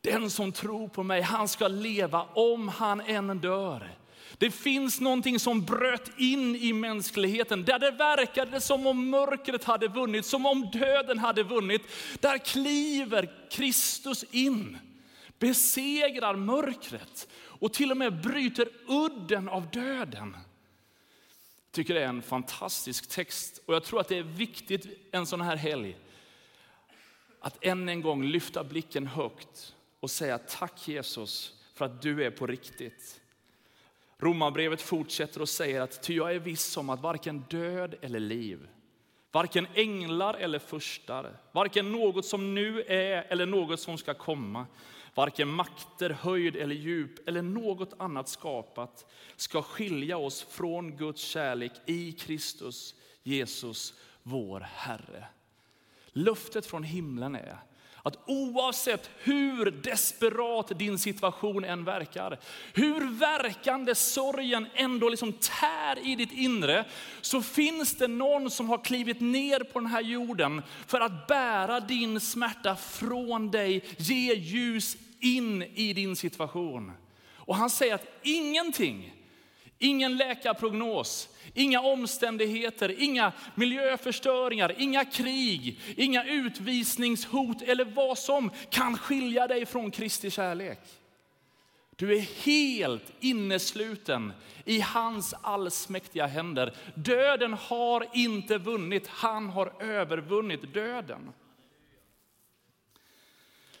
Den 0.00 0.30
som 0.30 0.52
tror 0.52 0.88
på 0.88 1.02
mig, 1.02 1.20
han 1.20 1.48
ska 1.48 1.68
leva 1.68 2.22
om 2.22 2.68
han 2.68 3.00
än 3.00 3.38
dör. 3.38 3.96
Det 4.38 4.50
finns 4.50 5.00
någonting 5.00 5.38
som 5.38 5.64
bröt 5.64 6.10
in 6.18 6.56
i 6.56 6.72
mänskligheten, 6.72 7.64
där 7.64 7.78
det 7.78 7.90
verkade 7.90 8.60
som 8.60 8.86
om 8.86 9.10
mörkret 9.10 9.64
hade 9.64 9.88
vunnit, 9.88 10.26
som 10.26 10.46
om 10.46 10.70
döden 10.70 11.18
hade 11.18 11.42
vunnit. 11.42 11.82
Där 12.20 12.38
kliver 12.38 13.48
Kristus 13.50 14.24
in, 14.30 14.78
besegrar 15.38 16.36
mörkret 16.36 17.28
och 17.32 17.72
till 17.72 17.90
och 17.90 17.96
med 17.96 18.20
bryter 18.20 18.68
udden 18.86 19.48
av 19.48 19.70
döden. 19.70 20.36
Jag 21.66 21.72
tycker 21.72 21.94
det 21.94 22.00
är 22.00 22.08
en 22.08 22.22
fantastisk 22.22 23.08
text 23.08 23.60
och 23.66 23.74
jag 23.74 23.84
tror 23.84 24.00
att 24.00 24.08
det 24.08 24.18
är 24.18 24.22
viktigt 24.22 25.08
en 25.12 25.26
sån 25.26 25.40
här 25.40 25.56
helg 25.56 25.96
att 27.40 27.64
än 27.64 27.88
en 27.88 28.00
gång 28.00 28.24
lyfta 28.24 28.64
blicken 28.64 29.06
högt 29.06 29.74
och 30.00 30.10
säga 30.10 30.38
tack 30.38 30.88
Jesus 30.88 31.54
för 31.74 31.84
att 31.84 32.02
du 32.02 32.24
är 32.24 32.30
på 32.30 32.46
riktigt. 32.46 33.20
Romarbrevet 34.18 34.82
fortsätter 34.82 35.42
och 35.42 35.48
säger 35.48 35.80
att 35.80 36.02
ty 36.02 36.14
jag 36.14 36.34
är 36.34 36.38
viss 36.38 36.76
om 36.76 36.90
att 36.90 37.00
varken 37.00 37.44
död 37.50 37.94
eller 38.00 38.20
liv, 38.20 38.68
varken 39.32 39.66
änglar 39.74 40.34
eller 40.34 40.58
furstar, 40.58 41.36
varken 41.52 41.92
något 41.92 42.26
som 42.26 42.54
nu 42.54 42.82
är 42.82 43.22
eller 43.28 43.46
något 43.46 43.80
som 43.80 43.98
ska 43.98 44.14
komma, 44.14 44.66
varken 45.14 45.48
makter, 45.48 46.10
höjd 46.10 46.56
eller 46.56 46.74
djup 46.74 47.28
eller 47.28 47.42
något 47.42 47.94
annat 47.98 48.28
skapat 48.28 49.06
ska 49.36 49.62
skilja 49.62 50.16
oss 50.16 50.42
från 50.42 50.96
Guds 50.96 51.22
kärlek 51.22 51.72
i 51.86 52.12
Kristus 52.12 52.94
Jesus, 53.22 53.94
vår 54.22 54.60
Herre. 54.60 55.24
Löftet 56.12 56.66
från 56.66 56.82
himlen 56.82 57.34
är 57.34 57.58
att 58.02 58.18
oavsett 58.26 59.10
hur 59.18 59.70
desperat 59.70 60.78
din 60.78 60.98
situation 60.98 61.64
än 61.64 61.84
verkar, 61.84 62.38
hur 62.74 63.18
verkande 63.18 63.94
sorgen 63.94 64.66
ändå 64.74 65.08
liksom 65.08 65.32
tär 65.32 66.06
i 66.06 66.16
ditt 66.16 66.32
inre, 66.32 66.84
så 67.20 67.42
finns 67.42 67.94
det 67.94 68.08
någon 68.08 68.50
som 68.50 68.68
har 68.68 68.78
klivit 68.78 69.20
ner 69.20 69.60
på 69.60 69.80
den 69.80 69.88
här 69.88 70.02
jorden 70.02 70.62
för 70.86 71.00
att 71.00 71.26
bära 71.26 71.80
din 71.80 72.20
smärta 72.20 72.76
från 72.76 73.50
dig, 73.50 73.84
ge 73.96 74.34
ljus 74.34 74.96
in 75.20 75.62
i 75.62 75.92
din 75.92 76.16
situation. 76.16 76.92
Och 77.34 77.56
han 77.56 77.70
säger 77.70 77.94
att 77.94 78.06
ingenting, 78.22 79.19
ingen 79.80 80.16
läkarprognos, 80.16 81.28
Inga 81.54 81.80
omständigheter, 81.80 82.94
inga 82.98 83.32
miljöförstöringar, 83.54 84.74
inga 84.78 85.04
krig, 85.04 85.80
inga 85.96 86.24
utvisningshot 86.24 87.62
eller 87.62 87.84
vad 87.84 88.18
som 88.18 88.50
kan 88.70 88.98
skilja 88.98 89.46
dig 89.46 89.66
från 89.66 89.90
Kristi 89.90 90.30
kärlek. 90.30 90.80
Du 91.96 92.16
är 92.16 92.44
helt 92.44 93.12
innesluten 93.20 94.32
i 94.64 94.80
hans 94.80 95.34
allsmäktiga 95.42 96.26
händer. 96.26 96.76
Döden 96.94 97.52
har 97.52 98.06
inte 98.14 98.58
vunnit, 98.58 99.06
han 99.06 99.48
har 99.50 99.82
övervunnit 99.82 100.74
döden. 100.74 101.32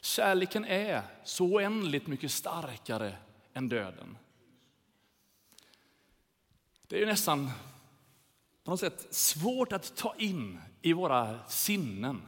Kärleken 0.00 0.64
är 0.64 1.02
så 1.24 1.44
oändligt 1.44 2.06
mycket 2.06 2.30
starkare 2.30 3.16
än 3.54 3.68
döden. 3.68 4.16
Det 6.90 7.02
är 7.02 7.06
nästan 7.06 7.50
på 8.64 8.70
något 8.70 8.80
sätt 8.80 9.06
svårt 9.10 9.72
att 9.72 9.96
ta 9.96 10.14
in 10.18 10.60
i 10.82 10.92
våra 10.92 11.38
sinnen. 11.46 12.22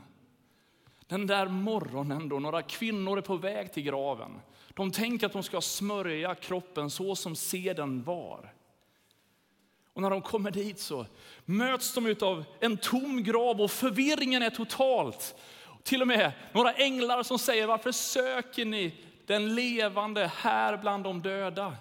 Den 1.06 1.26
där 1.26 1.48
morgonen 1.48 2.28
då 2.28 2.38
några 2.38 2.62
kvinnor 2.62 3.18
är 3.18 3.22
på 3.22 3.36
väg 3.36 3.72
till 3.72 3.82
graven. 3.82 4.40
De 4.74 4.92
tänker 4.92 5.26
att 5.26 5.32
de 5.32 5.42
ska 5.42 5.60
smörja 5.60 6.34
kroppen 6.34 6.90
så 6.90 7.16
som 7.16 7.36
seden 7.36 8.02
var. 8.02 8.52
Och 9.92 10.02
när 10.02 10.10
de 10.10 10.22
kommer 10.22 10.50
dit 10.50 10.80
så 10.80 11.06
möts 11.44 11.94
de 11.94 12.16
av 12.20 12.44
en 12.60 12.76
tom 12.76 13.22
grav 13.22 13.60
och 13.60 13.70
förvirringen 13.70 14.42
är 14.42 14.50
totalt. 14.50 15.34
Till 15.82 16.02
och 16.02 16.08
med 16.08 16.32
några 16.52 16.72
änglar 16.72 17.22
som 17.22 17.38
säger, 17.38 17.66
varför 17.66 17.92
söker 17.92 18.64
ni 18.64 18.94
den 19.26 19.54
levande 19.54 20.26
här 20.36 20.76
bland 20.76 21.04
de 21.04 21.22
döda? 21.22 21.76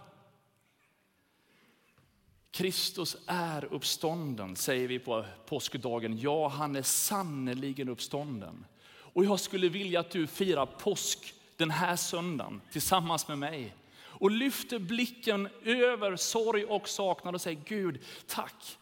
Kristus 2.51 3.17
är 3.25 3.73
uppstånden, 3.73 4.55
säger 4.55 4.87
vi 4.87 4.99
på 4.99 5.25
påskdagen. 5.45 6.17
Ja, 6.17 6.47
han 6.47 6.75
är 6.75 6.81
sannerligen 6.81 7.89
uppstånden. 7.89 8.65
Och 8.91 9.25
jag 9.25 9.39
skulle 9.39 9.69
vilja 9.69 9.99
att 9.99 10.11
du 10.11 10.27
firar 10.27 10.65
påsk 10.65 11.33
den 11.57 11.71
här 11.71 11.95
söndagen 11.95 12.61
tillsammans 12.71 13.27
med 13.27 13.37
mig. 13.37 13.75
Och 13.93 14.31
lyfter 14.31 14.79
blicken 14.79 15.49
över 15.63 16.15
sorg 16.15 16.65
och 16.65 16.89
saknad 16.89 17.35
och 17.35 17.41
säger 17.41 17.61
Gud, 17.65 17.99
tack. 18.27 18.77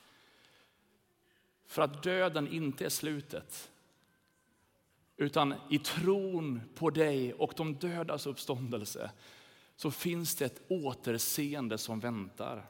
För 1.67 1.81
att 1.81 2.03
döden 2.03 2.47
inte 2.47 2.85
är 2.85 2.89
slutet. 2.89 3.69
Utan 5.17 5.53
i 5.69 5.79
tron 5.79 6.61
på 6.75 6.89
dig 6.89 7.33
och 7.33 7.53
de 7.57 7.75
dödas 7.75 8.25
uppståndelse 8.25 9.11
så 9.75 9.91
finns 9.91 10.35
det 10.35 10.45
ett 10.45 10.61
återseende 10.67 11.77
som 11.77 11.99
väntar. 11.99 12.65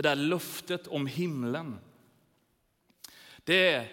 Det 0.00 0.08
där 0.08 0.16
löftet 0.16 0.86
om 0.86 1.06
himlen. 1.06 1.78
Det 3.44 3.68
är 3.68 3.88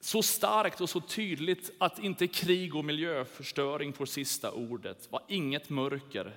så 0.00 0.22
starkt 0.22 0.80
och 0.80 0.90
så 0.90 1.00
tydligt 1.00 1.72
att 1.78 1.98
inte 1.98 2.26
krig 2.26 2.74
och 2.74 2.84
miljöförstöring 2.84 3.92
får 3.92 4.06
sista 4.06 4.52
ordet. 4.52 5.12
Var 5.12 5.22
inget 5.28 5.70
mörker. 5.70 6.36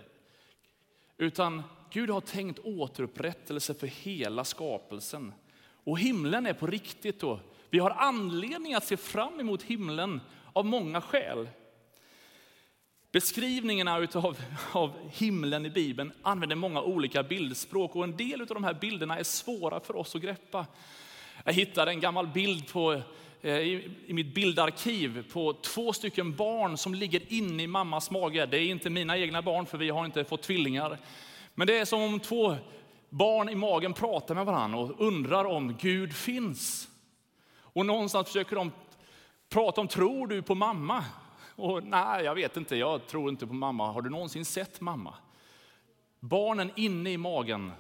Utan 1.18 1.64
Gud 1.92 2.10
har 2.10 2.22
tänkt 2.22 2.60
återupprättelse 2.60 3.74
för 3.74 3.88
hela 3.88 4.44
skapelsen. 4.44 5.34
Och 5.84 6.00
himlen 6.00 6.46
är 6.46 6.54
på 6.54 6.68
riktigt. 6.68 7.20
Då. 7.20 7.40
Vi 7.70 7.80
har 7.80 7.90
anledning 7.90 8.74
att 8.74 8.88
se 8.88 8.98
fram 8.98 9.40
emot 9.40 9.64
himlen 9.64 10.22
av 10.54 10.66
många 10.66 11.02
skäl. 11.02 11.50
Beskrivningarna 13.16 14.00
utav, 14.00 14.38
av 14.72 14.94
himlen 15.12 15.66
i 15.66 15.70
Bibeln 15.70 16.12
använder 16.22 16.56
många 16.56 16.82
olika 16.82 17.24
bildspråk 17.24 17.96
och 17.96 18.04
en 18.04 18.18
del 18.18 18.42
av 18.42 18.48
de 18.48 18.64
här 18.64 18.74
bilderna 18.74 19.20
är 19.20 19.24
svåra 19.24 19.80
för 19.80 19.96
oss 19.96 20.16
att 20.16 20.22
greppa. 20.22 20.66
Jag 21.44 21.54
hittade 21.54 21.92
en 21.92 22.00
gammal 22.00 22.28
bild 22.28 22.68
på, 22.68 23.02
eh, 23.42 23.54
i, 23.54 23.92
i 24.08 24.14
mitt 24.14 24.36
bildarkiv 24.36 25.32
på 25.34 25.54
två 25.54 25.94
stycken 25.94 26.36
barn 26.36 26.78
som 26.78 26.94
ligger 26.94 27.34
inne 27.34 27.64
i 27.64 27.68
mammas 27.68 28.12
mage. 28.12 28.46
Det 28.46 28.58
är 28.58 28.66
inte 28.66 28.90
mina 28.90 29.18
egna 29.18 29.42
barn 29.42 29.66
för 29.66 29.78
vi 29.78 29.90
har 29.90 30.06
inte 30.06 30.24
fått 30.24 30.42
tvillingar. 30.42 30.98
Men 31.54 31.68
det 31.68 31.78
är 31.78 31.86
som 31.86 32.02
om 32.02 32.20
två 32.20 32.56
barn 33.10 33.50
i 33.50 33.56
magen 33.56 33.94
pratar 33.94 34.36
med 34.36 34.46
varandra 34.46 34.80
och 34.80 35.02
undrar 35.02 35.46
om 35.46 35.78
Gud 35.82 36.16
finns. 36.16 36.88
Och 37.60 37.86
någonstans 37.86 38.28
försöker 38.28 38.56
de 38.56 38.72
prata 39.50 39.82
om, 39.82 39.88
tror 39.88 40.28
du 40.28 40.42
på 40.42 40.56
mamma? 40.56 41.06
Och 41.56 41.84
nej, 41.84 42.26
jag 42.26 42.36
vet 42.36 42.58
inte, 42.58 42.76
jag 42.76 43.08
tror 43.08 43.30
inte 43.30 43.48
på 43.48 43.54
mamma. 43.54 43.92
Har 43.92 44.02
du 44.02 44.10
någonsin 44.10 44.46
sett 44.46 44.82
mamma? 44.82 45.14
Barnen 46.20 46.72
inne 46.76 47.12
i 47.12 47.18
magen 47.18 47.72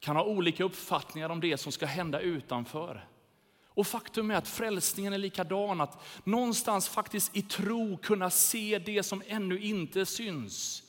kan 0.00 0.16
ha 0.16 0.24
olika 0.24 0.64
uppfattningar 0.64 1.28
om 1.30 1.40
det 1.40 1.56
som 1.56 1.72
ska 1.72 1.86
hända 1.86 2.20
utanför. 2.20 3.08
Och 3.66 3.86
faktum 3.86 4.30
är 4.30 4.34
att 4.34 4.48
frälsningen 4.48 5.12
är 5.12 5.18
likadan, 5.18 5.80
att 5.80 6.04
någonstans 6.24 6.88
faktiskt 6.88 7.36
i 7.36 7.42
tro 7.42 7.96
kunna 7.96 8.30
se 8.30 8.78
det 8.78 9.02
som 9.02 9.22
ännu 9.26 9.58
inte 9.58 10.06
syns. 10.06 10.82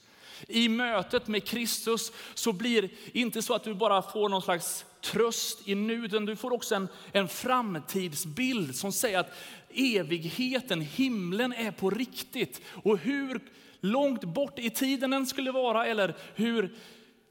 I 0.48 0.70
mötet 0.70 1.28
med 1.28 1.46
Kristus 1.46 2.12
så 2.34 2.54
blir 2.54 2.82
det 2.82 3.20
inte 3.20 3.42
så 3.42 3.54
att 3.54 3.64
du 3.64 3.74
bara 3.74 4.02
får 4.02 4.30
någon 4.30 4.42
slags 4.42 4.86
tröst 5.02 5.68
i 5.68 5.76
nuet, 5.76 6.14
utan 6.14 6.26
du 6.26 6.36
får 6.36 6.54
också 6.54 6.76
en, 6.76 6.88
en 7.12 7.28
framtidsbild 7.28 8.76
som 8.76 8.92
säger 8.92 9.20
att 9.20 9.34
evigheten, 9.74 10.82
himlen 10.82 11.54
är 11.54 11.72
på 11.72 11.90
riktigt. 11.90 12.62
Och 12.84 12.98
hur 12.98 13.40
långt 13.80 14.24
bort 14.24 14.60
i 14.60 14.70
tiden 14.70 15.12
den 15.12 15.26
skulle 15.26 15.52
vara 15.52 15.86
eller 15.86 16.16
hur 16.36 16.76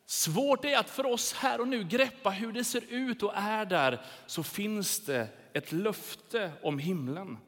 svårt 0.06 0.62
det 0.62 0.72
är 0.72 0.78
att 0.78 0.90
för 0.90 1.06
oss 1.06 1.32
här 1.32 1.60
och 1.60 1.68
nu 1.68 1.84
greppa 1.84 2.30
hur 2.30 2.52
det 2.52 2.64
ser 2.64 2.82
ut 2.88 3.22
och 3.22 3.32
är 3.36 3.64
där, 3.64 4.02
så 4.26 4.42
finns 4.42 5.00
det 5.00 5.28
ett 5.52 5.72
löfte 5.72 6.52
om 6.62 6.78
himlen. 6.78 7.38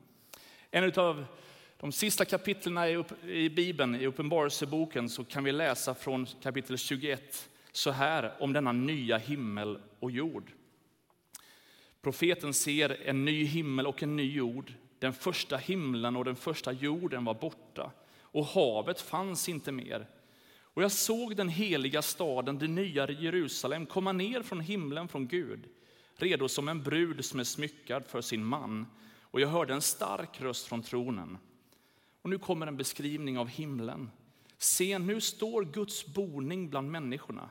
En 0.70 0.92
av 0.96 1.24
de 1.80 1.92
sista 1.92 2.25
kapitlen 2.25 3.04
i 3.23 3.49
Bibeln, 3.49 3.94
i 3.94 4.06
Uppenbarelseboken, 4.06 5.08
så 5.08 5.25
kan 5.25 5.44
vi 5.44 5.52
läsa 5.52 5.94
från 5.94 6.26
kapitel 6.42 6.78
21 6.78 7.50
så 7.73 7.90
här 7.90 8.32
om 8.42 8.52
denna 8.52 8.73
nya 8.73 9.18
himmel 9.18 9.78
och 10.00 10.11
jord. 10.11 10.52
Profeten 12.02 12.54
ser 12.54 13.02
en 13.04 13.25
ny 13.25 13.44
himmel 13.44 13.87
och 13.87 14.02
en 14.02 14.16
ny 14.16 14.32
jord. 14.32 14.73
Den 14.99 15.12
första 15.12 15.56
himlen 15.56 16.16
och 16.16 16.25
den 16.25 16.37
första 16.37 16.73
jorden 16.73 17.25
var 17.25 17.35
borta 17.35 17.90
och 18.20 18.47
havet 18.47 19.00
fanns 19.00 19.49
inte 19.49 19.73
mer. 19.73 20.06
Och 20.61 20.82
jag 20.82 20.92
såg 20.92 21.37
den 21.37 21.49
heliga 21.49 22.02
staden, 22.02 22.58
det 22.58 22.68
nya 22.68 23.11
Jerusalem, 23.11 23.87
komma 23.87 24.12
ner 24.12 24.42
från 24.42 24.61
himlen 24.61 25.08
från 25.08 25.28
Gud, 25.28 25.68
redo 26.16 26.49
som 26.49 26.68
en 26.68 26.82
brud 26.82 27.25
som 27.25 27.40
är 27.40 27.44
smyckad 27.44 28.06
för 28.06 28.20
sin 28.20 28.44
man. 28.44 28.87
Och 29.23 29.40
jag 29.40 29.49
hörde 29.49 29.75
en 29.75 29.82
stark 29.82 30.40
röst 30.40 30.66
från 30.66 30.82
tronen. 30.82 31.38
Och 32.28 32.30
nu 32.30 32.38
kommer 32.38 32.66
en 32.66 32.76
beskrivning 32.76 33.38
av 33.38 33.49
himlen. 33.49 34.11
Se, 34.58 34.99
nu 34.99 35.20
står 35.20 35.64
Guds 35.64 36.06
boning 36.06 36.70
bland 36.70 36.90
människorna. 36.90 37.50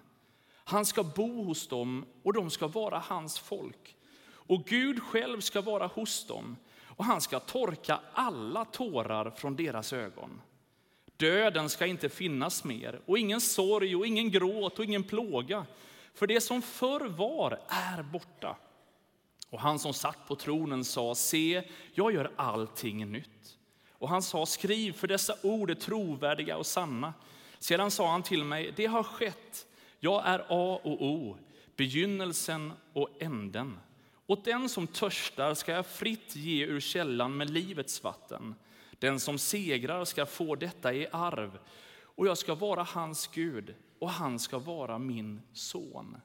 Han 0.54 0.86
ska 0.86 1.04
bo 1.04 1.44
hos 1.44 1.68
dem 1.68 2.06
och 2.24 2.34
de 2.34 2.50
ska 2.50 2.68
vara 2.68 3.00
hans 3.00 3.40
folk. 3.40 3.96
Och 4.30 4.66
Gud 4.66 5.04
själv 5.04 5.40
ska 5.42 5.62
vara 5.62 5.88
hos 5.88 6.28
dem 6.28 6.56
och 6.84 7.06
han 7.06 7.22
ska 7.22 7.40
torka 7.40 8.00
alla 8.14 8.66
tårar 8.66 9.32
från 9.32 9.56
deras 9.56 9.94
ögon. 9.94 10.42
Döden 11.18 11.70
ska 11.70 11.86
inte 11.86 12.10
finnas 12.10 12.64
mer 12.64 13.02
och 13.06 13.18
ingen 13.18 13.42
sorg 13.42 13.96
och 13.96 14.08
ingen 14.08 14.32
gråt 14.32 14.80
och 14.80 14.86
ingen 14.86 15.04
plåga. 15.04 15.66
För 16.14 16.28
det 16.28 16.42
som 16.42 16.62
förr 16.62 17.08
var 17.08 17.60
är 17.68 18.04
borta. 18.04 18.58
Och 19.50 19.60
han 19.60 19.80
som 19.80 19.94
satt 19.94 20.28
på 20.28 20.36
tronen 20.36 20.86
sa, 20.86 21.16
se, 21.16 21.64
jag 21.94 22.14
gör 22.14 22.32
allting 22.36 23.12
nytt. 23.12 23.57
Och 24.00 24.10
han 24.10 24.22
sa, 24.22 24.46
skriv 24.46 24.92
för 24.92 25.08
dessa 25.08 25.36
ord 25.42 25.70
är 25.72 25.76
trovärdiga 25.76 26.58
och 26.58 26.66
sanna. 26.66 27.14
Sedan 27.60 27.92
sa 27.92 28.12
han 28.12 28.24
till 28.24 28.44
mig, 28.44 28.74
det 28.76 28.86
har 28.86 29.04
skett. 29.04 29.68
Jag 30.00 30.28
är 30.28 30.40
A 30.40 30.80
och 30.84 31.02
O, 31.02 31.38
begynnelsen 31.76 32.74
och 32.94 33.10
änden. 33.20 33.80
Åt 34.28 34.46
den 34.46 34.70
som 34.70 34.88
törstar 34.88 35.54
ska 35.54 35.72
jag 35.72 35.86
fritt 35.86 36.36
ge 36.36 36.66
ur 36.66 36.80
källan 36.80 37.38
med 37.38 37.50
livets 37.50 38.04
vatten. 38.04 38.56
Den 39.00 39.20
som 39.20 39.38
segrar 39.38 40.06
ska 40.06 40.26
få 40.26 40.56
detta 40.56 40.94
i 40.94 41.08
arv, 41.12 41.60
och 42.02 42.28
jag 42.28 42.38
ska 42.38 42.56
vara 42.56 42.84
hans 42.84 43.28
Gud 43.28 43.76
och 44.00 44.10
han 44.10 44.40
ska 44.40 44.60
vara 44.60 44.98
min 44.98 45.42
son. 45.54 46.18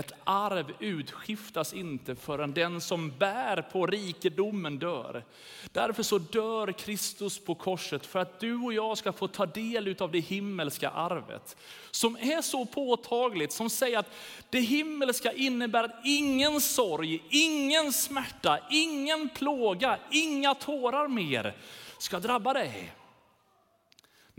Ett 0.00 0.12
arv 0.24 0.72
utskiftas 0.78 1.72
inte 1.72 2.16
förrän 2.16 2.52
den 2.52 2.80
som 2.80 3.10
bär 3.18 3.62
på 3.62 3.86
rikedomen 3.86 4.78
dör. 4.78 5.24
Därför 5.72 6.02
så 6.02 6.18
dör 6.18 6.72
Kristus 6.72 7.38
på 7.38 7.54
korset 7.54 8.06
för 8.06 8.18
att 8.18 8.40
du 8.40 8.56
och 8.56 8.72
jag 8.72 8.98
ska 8.98 9.12
få 9.12 9.28
ta 9.28 9.46
del 9.46 9.96
av 9.98 10.12
det 10.12 10.20
himmelska 10.20 10.90
arvet. 10.90 11.56
Som 11.90 12.16
är 12.16 12.42
så 12.42 12.66
påtagligt, 12.66 13.52
som 13.52 13.70
säger 13.70 13.98
att 13.98 14.14
det 14.50 14.60
himmelska 14.60 15.32
innebär 15.32 15.84
att 15.84 16.00
ingen 16.04 16.60
sorg, 16.60 17.22
ingen 17.30 17.92
smärta, 17.92 18.58
ingen 18.70 19.28
plåga, 19.28 19.98
inga 20.10 20.54
tårar 20.54 21.08
mer 21.08 21.56
ska 21.98 22.20
drabba 22.20 22.52
dig. 22.52 22.92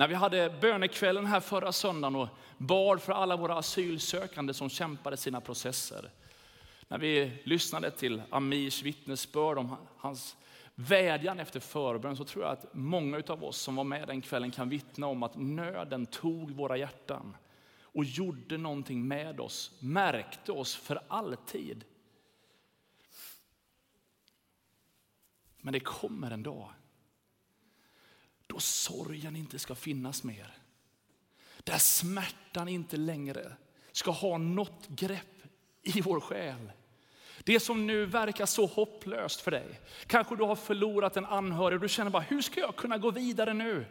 När 0.01 0.07
vi 0.07 0.15
hade 0.15 0.49
bönekvällen 0.61 1.25
här 1.25 1.39
förra 1.39 1.71
söndagen 1.71 2.15
och 2.15 2.27
bad 2.57 3.01
för 3.01 3.13
alla 3.13 3.37
våra 3.37 3.55
asylsökande 3.55 4.53
som 4.53 4.69
kämpade 4.69 5.17
sina 5.17 5.41
processer. 5.41 6.11
När 6.87 6.97
vi 6.97 7.41
lyssnade 7.43 7.91
till 7.91 8.21
Amirs 8.29 8.83
vittnesbörd 8.83 9.57
om 9.57 9.75
hans 9.97 10.37
vädjan 10.75 11.39
efter 11.39 11.59
förbön 11.59 12.17
så 12.17 12.23
tror 12.23 12.43
jag 12.43 12.53
att 12.53 12.65
många 12.73 13.23
av 13.27 13.43
oss 13.43 13.57
som 13.57 13.75
var 13.75 13.83
med 13.83 14.07
den 14.07 14.21
kvällen 14.21 14.51
kan 14.51 14.69
vittna 14.69 15.07
om 15.07 15.23
att 15.23 15.35
nöden 15.35 16.05
tog 16.05 16.51
våra 16.51 16.77
hjärtan 16.77 17.37
och 17.81 18.05
gjorde 18.05 18.57
någonting 18.57 19.07
med 19.07 19.39
oss, 19.39 19.71
märkte 19.79 20.51
oss 20.51 20.75
för 20.75 21.01
alltid. 21.07 21.83
Men 25.57 25.73
det 25.73 25.79
kommer 25.79 26.31
en 26.31 26.43
dag 26.43 26.73
då 28.51 28.59
sorgen 28.59 29.35
inte 29.35 29.59
ska 29.59 29.75
finnas 29.75 30.23
mer. 30.23 30.57
Där 31.63 31.77
smärtan 31.77 32.67
inte 32.67 32.97
längre 32.97 33.53
ska 33.91 34.11
ha 34.11 34.37
något 34.37 34.87
grepp 34.87 35.43
i 35.83 36.01
vår 36.01 36.19
själ. 36.19 36.71
Det 37.43 37.59
som 37.59 37.87
nu 37.87 38.05
verkar 38.05 38.45
så 38.45 38.65
hopplöst 38.65 39.41
för 39.41 39.51
dig. 39.51 39.79
Kanske 40.07 40.35
du 40.35 40.43
har 40.43 40.55
förlorat 40.55 41.17
en 41.17 41.25
anhörig 41.25 41.75
och 41.75 41.81
du 41.81 41.89
känner 41.89 42.11
bara, 42.11 42.23
hur 42.23 42.41
ska 42.41 42.59
jag 42.59 42.75
kunna 42.75 42.97
gå 42.97 43.11
vidare 43.11 43.53
nu? 43.53 43.85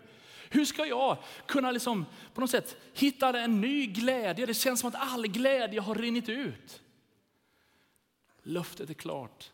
Hur 0.51 0.65
ska 0.65 0.87
jag 0.87 1.17
kunna 1.47 1.71
liksom, 1.71 2.07
på 2.35 2.41
något 2.41 2.51
sätt 2.51 2.77
hitta 2.95 3.41
en 3.41 3.61
ny 3.61 3.87
glädje? 3.87 4.47
Det 4.47 4.55
känns 4.55 4.81
som 4.81 4.89
att 4.89 5.13
all 5.13 5.27
glädje 5.27 5.81
har 5.81 5.95
rinnit 5.95 6.29
ut. 6.29 6.83
Löftet 8.43 8.91
är 8.91 8.95
klart. 8.95 9.51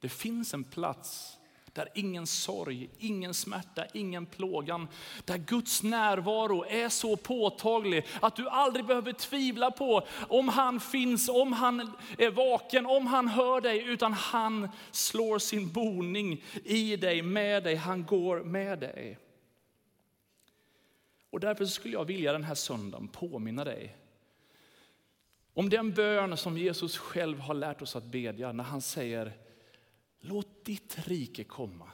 Det 0.00 0.08
finns 0.08 0.54
en 0.54 0.64
plats 0.64 1.38
där 1.76 1.88
ingen 1.94 2.26
sorg, 2.26 2.90
ingen 2.98 3.34
smärta, 3.34 3.86
ingen 3.94 4.26
plågan. 4.26 4.88
Där 5.24 5.38
Guds 5.38 5.82
närvaro 5.82 6.64
är 6.64 6.88
så 6.88 7.16
påtaglig 7.16 8.06
att 8.20 8.36
du 8.36 8.48
aldrig 8.48 8.86
behöver 8.86 9.12
tvivla 9.12 9.70
på 9.70 10.06
om 10.28 10.48
han 10.48 10.80
finns, 10.80 11.28
om 11.28 11.52
han 11.52 11.92
är 12.18 12.30
vaken, 12.30 12.86
om 12.86 13.06
han 13.06 13.28
hör 13.28 13.60
dig. 13.60 13.84
Utan 13.84 14.12
han 14.12 14.68
slår 14.90 15.38
sin 15.38 15.72
boning 15.72 16.44
i 16.64 16.96
dig, 16.96 17.22
med 17.22 17.64
dig, 17.64 17.74
han 17.74 18.04
går 18.04 18.40
med 18.40 18.78
dig. 18.78 19.18
Och 21.30 21.40
därför 21.40 21.64
skulle 21.64 21.94
jag 21.94 22.04
vilja 22.04 22.32
den 22.32 22.44
här 22.44 22.54
söndagen 22.54 23.08
påminna 23.08 23.64
dig 23.64 23.96
om 25.56 25.70
den 25.70 25.92
bön 25.92 26.36
som 26.36 26.58
Jesus 26.58 26.98
själv 26.98 27.40
har 27.40 27.54
lärt 27.54 27.82
oss 27.82 27.96
att 27.96 28.04
bedja 28.04 28.52
när 28.52 28.64
han 28.64 28.80
säger 28.80 29.32
Låt 30.28 30.64
ditt 30.64 31.08
rike 31.08 31.44
komma. 31.44 31.90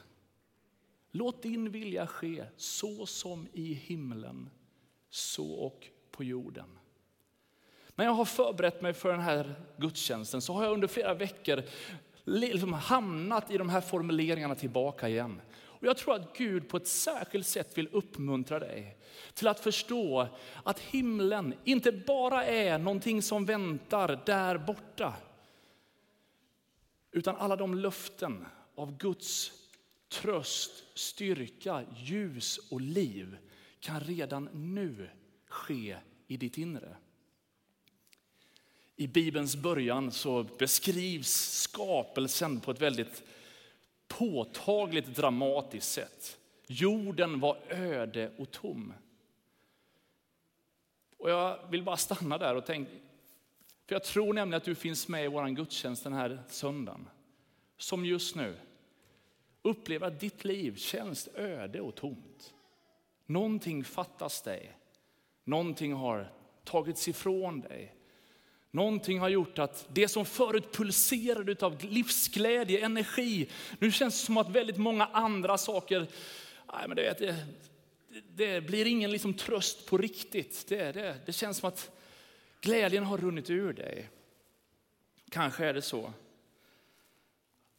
Låt 1.11 1.43
din 1.43 1.71
vilja 1.71 2.07
ske 2.07 2.45
så 2.57 3.05
som 3.05 3.47
i 3.53 3.73
himlen, 3.73 4.49
så 5.09 5.53
och 5.53 5.87
på 6.11 6.23
jorden. 6.23 6.65
När 7.95 8.05
jag 8.05 8.11
har 8.11 8.25
förberett 8.25 8.81
mig 8.81 8.93
för 8.93 9.11
den 9.11 9.21
här 9.21 9.55
gudstjänsten 9.77 10.41
så 10.41 10.53
har 10.53 10.63
jag 10.63 10.73
under 10.73 10.87
flera 10.87 11.13
veckor 11.13 11.63
liksom 12.23 12.73
hamnat 12.73 13.51
i 13.51 13.57
de 13.57 13.69
här 13.69 13.81
formuleringarna 13.81 14.55
tillbaka 14.55 15.09
igen. 15.09 15.41
Och 15.55 15.87
jag 15.87 15.97
tror 15.97 16.15
att 16.15 16.37
Gud 16.37 16.69
på 16.69 16.77
ett 16.77 16.87
särskilt 16.87 17.47
sätt 17.47 17.77
vill 17.77 17.89
uppmuntra 17.91 18.59
dig 18.59 18.97
till 19.33 19.47
att 19.47 19.59
förstå 19.59 20.27
att 20.63 20.79
himlen 20.79 21.53
inte 21.63 21.91
bara 21.91 22.45
är 22.45 22.77
någonting 22.77 23.21
som 23.21 23.45
väntar 23.45 24.21
där 24.25 24.57
borta. 24.57 25.13
Utan 27.15 27.35
alla 27.35 27.55
de 27.55 27.75
löften 27.75 28.45
av 28.75 28.97
Guds 28.97 29.51
tröst, 30.09 30.83
styrka, 30.93 31.85
ljus 31.95 32.57
och 32.71 32.81
liv 32.81 33.37
kan 33.79 33.99
redan 33.99 34.49
nu 34.53 35.09
ske 35.47 35.97
i 36.27 36.37
ditt 36.37 36.57
inre. 36.57 36.97
I 38.95 39.07
Bibelns 39.07 39.55
början 39.55 40.11
så 40.11 40.43
beskrivs 40.43 41.61
skapelsen 41.61 42.59
på 42.59 42.71
ett 42.71 42.81
väldigt 42.81 43.23
påtagligt 44.07 45.15
dramatiskt 45.15 45.91
sätt. 45.91 46.37
Jorden 46.67 47.39
var 47.39 47.57
öde 47.69 48.31
och 48.37 48.51
tom. 48.51 48.93
Och 51.17 51.29
jag 51.29 51.69
vill 51.69 51.83
bara 51.83 51.97
stanna 51.97 52.37
där 52.37 52.55
och 52.55 52.65
tänka, 52.65 52.91
för 53.85 53.95
jag 53.95 54.03
tror 54.03 54.33
nämligen 54.33 54.57
att 54.57 54.63
du 54.63 54.75
finns 54.75 55.07
med 55.07 55.25
i 55.25 55.27
vår 55.27 55.47
gudstjänst 55.47 56.03
den 56.03 56.13
här 56.13 56.43
söndagen. 56.47 57.09
Som 57.77 58.05
just 58.05 58.35
nu 58.35 58.55
upplever 59.61 60.07
att 60.07 60.19
ditt 60.19 60.45
liv 60.45 60.75
känns 60.75 61.29
öde 61.35 61.81
och 61.81 61.95
tomt. 61.95 62.53
Någonting 63.25 63.83
fattas 63.83 64.41
dig. 64.41 64.77
Någonting 65.43 65.93
har 65.93 66.31
tagits 66.63 67.07
ifrån 67.07 67.61
dig. 67.61 67.95
Någonting 68.71 69.19
har 69.19 69.29
gjort 69.29 69.59
att 69.59 69.87
det 69.93 70.07
som 70.07 70.25
förut 70.25 70.73
pulserade 70.73 71.65
av 71.65 71.83
livsglädje, 71.83 72.85
energi, 72.85 73.49
nu 73.79 73.91
känns 73.91 74.19
det 74.19 74.25
som 74.25 74.37
att 74.37 74.49
väldigt 74.49 74.77
många 74.77 75.05
andra 75.05 75.57
saker, 75.57 76.07
nej 76.73 76.87
men 76.87 76.95
det, 76.95 77.19
det, 77.19 77.45
det 78.35 78.61
blir 78.61 78.85
ingen 78.85 79.11
liksom 79.11 79.33
tröst 79.33 79.85
på 79.85 79.97
riktigt. 79.97 80.65
Det, 80.67 80.91
det, 80.91 81.19
det 81.25 81.33
känns 81.33 81.57
som 81.57 81.67
att 81.67 81.91
Glädjen 82.63 83.03
har 83.03 83.17
runnit 83.17 83.49
ur 83.49 83.73
dig. 83.73 84.09
Kanske 85.29 85.65
är 85.65 85.73
det 85.73 85.81
så 85.81 86.13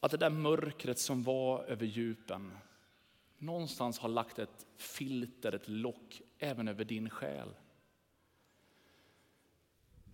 att 0.00 0.10
det 0.10 0.16
där 0.16 0.30
mörkret 0.30 0.98
som 0.98 1.22
var 1.22 1.64
över 1.64 1.86
djupen 1.86 2.58
någonstans 3.38 3.98
har 3.98 4.08
lagt 4.08 4.38
ett 4.38 4.66
filter, 4.76 5.52
ett 5.52 5.68
lock 5.68 6.22
även 6.38 6.68
över 6.68 6.84
din 6.84 7.10
själ. 7.10 7.48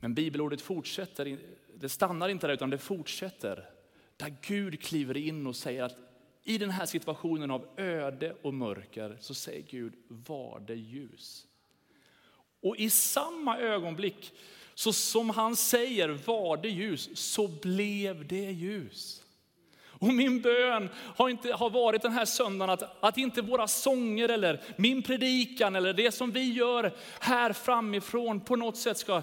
Men 0.01 0.15
bibelordet 0.15 0.61
fortsätter, 0.61 1.39
det 1.75 1.89
stannar 1.89 2.29
inte 2.29 2.47
där 2.47 2.55
utan 2.55 2.71
det 2.71 2.79
fortsätter. 2.79 3.71
Där 4.17 4.37
Gud 4.43 4.83
kliver 4.83 5.17
in 5.17 5.47
och 5.47 5.57
säger 5.57 5.83
att 5.83 5.97
i 6.43 6.59
den 6.59 6.71
här 6.71 6.87
situationen 6.87 7.51
av 7.51 7.69
öde 7.77 8.37
och 8.43 8.55
mörker 8.55 9.19
så 9.21 9.35
säger 9.35 9.63
Gud, 9.63 9.95
var 10.09 10.61
det 10.61 10.75
ljus. 10.75 11.47
Och 12.61 12.77
i 12.77 12.91
samma 12.91 13.59
ögonblick 13.59 14.33
så 14.81 14.93
som 14.93 15.31
han 15.31 15.57
säger, 15.57 16.09
var 16.09 16.57
det 16.57 16.69
ljus, 16.69 17.11
så 17.15 17.49
blev 17.49 18.29
det 18.29 18.51
ljus. 18.51 19.23
Och 19.83 20.15
min 20.15 20.41
bön 20.41 20.89
har, 21.17 21.29
inte, 21.29 21.53
har 21.53 21.71
varit 21.71 22.03
den 22.03 22.13
här 22.13 22.25
söndagen 22.25 22.71
att, 22.71 23.05
att 23.05 23.19
inte 23.19 23.43
våra 23.43 23.69
sånger 23.69 24.29
eller 24.29 24.61
min 24.77 25.03
predikan 25.03 25.77
eller 25.77 25.93
det 25.93 26.13
som 26.13 26.31
vi 26.31 26.53
gör 26.53 26.93
här 27.21 27.53
framifrån 27.53 28.41
på 28.41 28.57
något 28.57 28.77
sätt 28.77 28.99
ska 28.99 29.23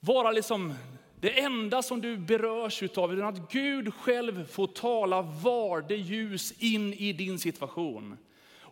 vara 0.00 0.32
liksom 0.32 0.74
det 1.20 1.40
enda 1.40 1.82
som 1.82 2.00
du 2.00 2.16
berörs 2.16 2.82
utav, 2.82 3.14
utan 3.14 3.26
att 3.26 3.52
Gud 3.52 3.94
själv 3.94 4.46
får 4.46 4.66
tala 4.66 5.22
var 5.22 5.80
det 5.88 5.96
ljus 5.96 6.52
in 6.58 6.94
i 6.94 7.12
din 7.12 7.38
situation. 7.38 8.16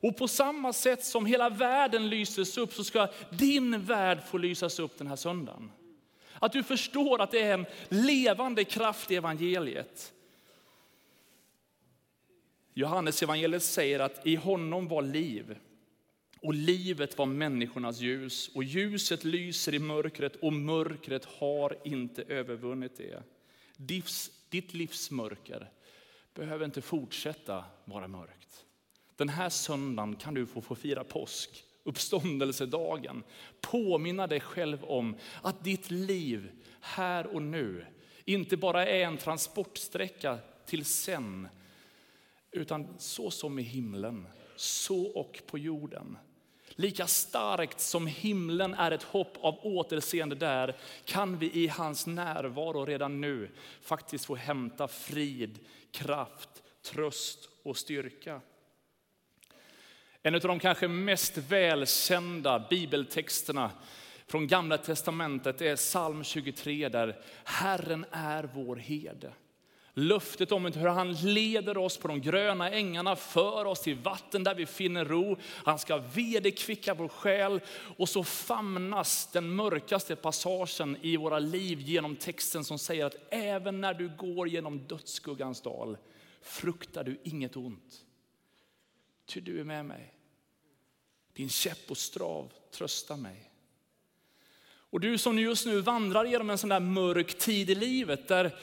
Och 0.00 0.16
på 0.16 0.28
samma 0.28 0.72
sätt 0.72 1.04
som 1.04 1.26
hela 1.26 1.50
världen 1.50 2.08
lyses 2.08 2.58
upp 2.58 2.72
så 2.72 2.84
ska 2.84 3.08
din 3.30 3.84
värld 3.84 4.18
få 4.28 4.38
lysas 4.38 4.78
upp 4.78 4.98
den 4.98 5.06
här 5.06 5.16
söndagen. 5.16 5.70
Att 6.38 6.52
du 6.52 6.62
förstår 6.62 7.20
att 7.20 7.30
det 7.30 7.42
är 7.42 7.54
en 7.54 7.66
levande 7.88 8.64
kraft 8.64 9.10
i 9.10 9.16
evangeliet. 9.16 10.12
Johannes 12.74 13.22
evangeliet 13.22 13.62
säger 13.62 14.00
att 14.00 14.26
i 14.26 14.36
honom 14.36 14.88
var 14.88 15.02
liv 15.02 15.58
och 16.40 16.54
livet 16.54 17.18
var 17.18 17.26
människornas 17.26 18.00
ljus 18.00 18.50
och 18.54 18.64
ljuset 18.64 19.24
lyser 19.24 19.74
i 19.74 19.78
mörkret 19.78 20.36
och 20.36 20.52
mörkret 20.52 21.24
har 21.24 21.76
inte 21.84 22.22
övervunnit 22.22 22.96
det. 22.96 23.22
Ditt 24.48 24.74
livsmörker 24.74 25.70
behöver 26.34 26.64
inte 26.64 26.82
fortsätta 26.82 27.64
vara 27.84 28.08
mörkt. 28.08 28.45
Den 29.16 29.28
här 29.28 29.48
söndagen 29.48 30.16
kan 30.16 30.34
du 30.34 30.46
få, 30.46 30.60
få 30.60 30.74
fira 30.74 31.04
påsk, 31.04 31.64
uppståndelsedagen. 31.84 33.22
Påminna 33.60 34.26
dig 34.26 34.40
själv 34.40 34.84
om 34.84 35.16
att 35.42 35.64
ditt 35.64 35.90
liv 35.90 36.50
här 36.80 37.26
och 37.26 37.42
nu 37.42 37.86
inte 38.24 38.56
bara 38.56 38.86
är 38.86 39.04
en 39.04 39.16
transportsträcka 39.16 40.38
till 40.66 40.84
sen, 40.84 41.48
utan 42.50 42.86
så 42.98 43.30
som 43.30 43.58
i 43.58 43.62
himlen, 43.62 44.26
så 44.56 45.06
och 45.06 45.42
på 45.46 45.58
jorden. 45.58 46.18
Lika 46.68 47.06
starkt 47.06 47.80
som 47.80 48.06
himlen 48.06 48.74
är 48.74 48.90
ett 48.90 49.02
hopp 49.02 49.36
av 49.40 49.58
återseende 49.62 50.34
där, 50.34 50.76
kan 51.04 51.38
vi 51.38 51.50
i 51.52 51.68
hans 51.68 52.06
närvaro 52.06 52.84
redan 52.84 53.20
nu 53.20 53.50
faktiskt 53.80 54.24
få 54.24 54.34
hämta 54.34 54.88
frid, 54.88 55.58
kraft, 55.90 56.62
tröst 56.82 57.48
och 57.62 57.76
styrka. 57.76 58.40
En 60.26 60.34
av 60.34 60.40
de 60.40 60.58
kanske 60.58 60.88
mest 60.88 61.38
välkända 61.38 62.66
bibeltexterna 62.70 63.70
från 64.26 64.46
Gamla 64.46 64.78
Testamentet 64.78 65.60
är 65.60 65.76
psalm 65.76 66.24
23 66.24 66.88
där 66.88 67.20
Herren 67.44 68.06
är 68.10 68.48
vår 68.54 68.76
herde. 68.76 69.32
Löftet 69.92 70.52
om 70.52 70.64
hur 70.64 70.88
han 70.88 71.12
leder 71.12 71.78
oss 71.78 71.98
på 71.98 72.08
de 72.08 72.20
gröna 72.20 72.70
ängarna, 72.70 73.16
för 73.16 73.64
oss 73.64 73.80
till 73.80 73.96
vatten 73.96 74.44
där 74.44 74.54
vi 74.54 74.66
finner 74.66 75.04
ro. 75.04 75.36
Han 75.64 75.78
ska 75.78 75.96
vederkvicka 75.98 76.94
vår 76.94 77.08
själ. 77.08 77.60
Och 77.96 78.08
så 78.08 78.24
famnas 78.24 79.32
den 79.32 79.54
mörkaste 79.54 80.16
passagen 80.16 80.96
i 81.02 81.16
våra 81.16 81.38
liv 81.38 81.80
genom 81.80 82.16
texten 82.16 82.64
som 82.64 82.78
säger 82.78 83.04
att 83.04 83.16
även 83.30 83.80
när 83.80 83.94
du 83.94 84.08
går 84.16 84.48
genom 84.48 84.78
dödsskuggans 84.78 85.60
dal 85.60 85.96
fruktar 86.42 87.04
du 87.04 87.20
inget 87.24 87.56
ont. 87.56 88.02
Ty 89.26 89.40
du 89.40 89.60
är 89.60 89.64
med 89.64 89.84
mig. 89.84 90.15
Din 91.36 91.48
käpp 91.48 91.90
och 91.90 91.98
strav 91.98 92.52
tröstar 92.70 93.16
mig. 93.16 93.50
Och 94.90 95.00
du 95.00 95.18
som 95.18 95.38
just 95.38 95.66
nu 95.66 95.80
vandrar 95.80 96.24
genom 96.24 96.50
en 96.50 96.58
sån 96.58 96.68
där 96.68 96.80
mörk 96.80 97.38
tid 97.38 97.70
i 97.70 97.74
livet 97.74 98.28
där 98.28 98.58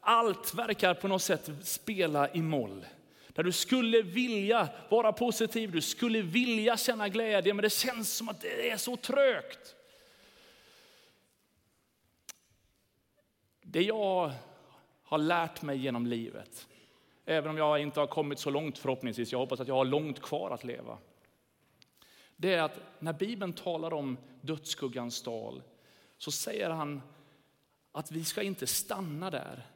allt 0.00 0.54
verkar 0.54 0.94
på 0.94 1.08
något 1.08 1.22
sätt 1.22 1.50
spela 1.62 2.32
i 2.32 2.42
moll. 2.42 2.86
Där 3.28 3.42
du 3.42 3.52
skulle 3.52 4.02
vilja 4.02 4.68
vara 4.88 5.12
positiv, 5.12 5.70
du 5.70 5.80
skulle 5.80 6.22
vilja 6.22 6.76
känna 6.76 7.08
glädje, 7.08 7.54
men 7.54 7.62
det 7.62 7.72
känns 7.72 8.16
som 8.16 8.28
att 8.28 8.40
det 8.40 8.70
är 8.70 8.76
så 8.76 8.96
trögt. 8.96 9.74
Det 13.62 13.82
jag 13.82 14.32
har 15.02 15.18
lärt 15.18 15.62
mig 15.62 15.78
genom 15.78 16.06
livet, 16.06 16.66
även 17.24 17.50
om 17.50 17.56
jag 17.56 17.80
inte 17.80 18.00
har 18.00 18.06
kommit 18.06 18.38
så 18.38 18.50
långt 18.50 18.78
förhoppningsvis, 18.78 19.32
jag 19.32 19.38
hoppas 19.38 19.60
att 19.60 19.68
jag 19.68 19.74
har 19.74 19.84
långt 19.84 20.22
kvar 20.22 20.50
att 20.50 20.64
leva. 20.64 20.98
Det 22.42 22.54
är 22.54 22.62
att 22.62 22.80
när 22.98 23.12
Bibeln 23.12 23.52
talar 23.52 23.92
om 23.92 24.16
dödsskuggans 24.40 25.22
dal 25.22 25.62
så 26.18 26.30
säger 26.30 26.70
han 26.70 27.02
att 27.92 28.12
vi 28.12 28.24
ska 28.24 28.42
inte 28.42 28.66
stanna 28.66 29.30
där. 29.30 29.66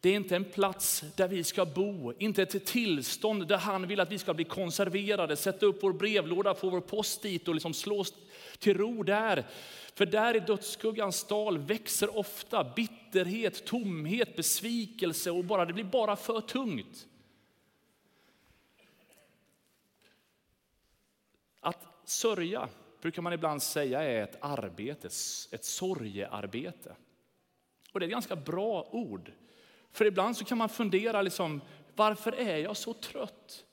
Det 0.00 0.08
är 0.08 0.16
inte 0.16 0.36
en 0.36 0.44
plats 0.44 1.04
där 1.16 1.28
vi 1.28 1.44
ska 1.44 1.64
bo, 1.64 2.12
inte 2.18 2.42
ett 2.42 2.66
tillstånd 2.66 3.48
där 3.48 3.56
han 3.56 3.86
vill 3.86 4.00
att 4.00 4.12
vi 4.12 4.18
ska 4.18 4.34
bli 4.34 4.44
konserverade, 4.44 5.36
sätta 5.36 5.66
upp 5.66 5.82
vår 5.82 5.92
brevlåda, 5.92 6.54
få 6.54 6.70
vår 6.70 6.80
post 6.80 7.22
dit 7.22 7.48
och 7.48 7.54
liksom 7.54 7.74
slå 7.74 8.00
oss 8.00 8.14
till 8.58 8.76
ro 8.76 9.02
där. 9.02 9.46
För 9.94 10.06
där 10.06 10.36
i 10.36 10.40
dödsskuggans 10.40 11.24
dal 11.24 11.58
växer 11.58 12.18
ofta 12.18 12.64
bitterhet, 12.64 13.66
tomhet, 13.66 14.36
besvikelse 14.36 15.30
och 15.30 15.44
bara, 15.44 15.64
det 15.64 15.72
blir 15.72 15.84
bara 15.84 16.16
för 16.16 16.40
tungt. 16.40 17.06
Att 21.60 21.86
sörja 22.04 22.68
brukar 23.00 23.22
man 23.22 23.32
ibland 23.32 23.62
säga 23.62 24.02
är 24.02 24.22
ett 24.22 24.38
arbete, 24.40 25.06
ett 25.50 25.64
sorgearbete. 25.64 26.96
Och 27.92 28.00
det 28.00 28.04
är 28.04 28.08
ett 28.08 28.12
ganska 28.12 28.36
bra 28.36 28.88
ord. 28.90 29.32
För 29.92 30.04
ibland 30.04 30.36
så 30.36 30.44
kan 30.44 30.58
man 30.58 30.68
fundera, 30.68 31.22
liksom, 31.22 31.60
varför 31.96 32.32
är 32.32 32.56
jag 32.56 32.76
så 32.76 32.94
trött? 32.94 33.64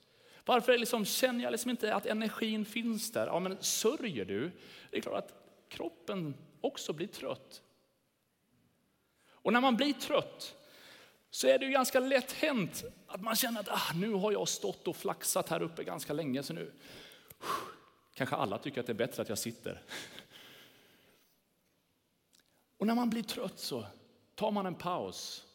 Varför 0.45 0.77
liksom, 0.77 1.05
känner 1.05 1.43
jag 1.43 1.51
liksom 1.51 1.71
inte 1.71 1.95
att 1.95 2.05
energin 2.05 2.65
finns 2.65 3.11
där? 3.11 3.27
Ja, 3.27 3.39
men 3.39 3.63
sörjer 3.63 4.25
du? 4.25 4.51
Det 4.91 4.97
är 4.97 5.01
klart 5.01 5.17
att 5.17 5.33
kroppen 5.69 6.35
också 6.61 6.93
blir 6.93 7.07
trött. 7.07 7.61
Och 9.29 9.53
när 9.53 9.61
man 9.61 9.75
blir 9.75 9.93
trött 9.93 10.55
så 11.29 11.47
är 11.47 11.59
det 11.59 11.65
ju 11.65 11.71
ganska 11.71 11.99
lätt 11.99 12.31
hänt 12.31 12.83
att 13.07 13.21
man 13.21 13.35
känner 13.35 13.59
att 13.59 13.69
ah, 13.69 13.93
nu 13.95 14.13
har 14.13 14.31
jag 14.31 14.47
stått 14.47 14.87
och 14.87 14.95
flaxat 14.95 15.49
här 15.49 15.61
uppe 15.61 15.83
ganska 15.83 16.13
länge 16.13 16.43
så 16.43 16.53
nu 16.53 16.71
kanske 18.13 18.35
alla 18.35 18.57
tycker 18.57 18.79
att 18.79 18.87
det 18.87 18.91
är 18.91 19.07
bättre 19.07 19.21
att 19.21 19.29
jag 19.29 19.37
sitter. 19.37 19.81
Och 22.77 22.87
när 22.87 22.95
man 22.95 23.09
blir 23.09 23.23
trött 23.23 23.59
så 23.59 23.85
tar 24.35 24.51
man 24.51 24.65
en 24.65 24.75
paus 24.75 25.45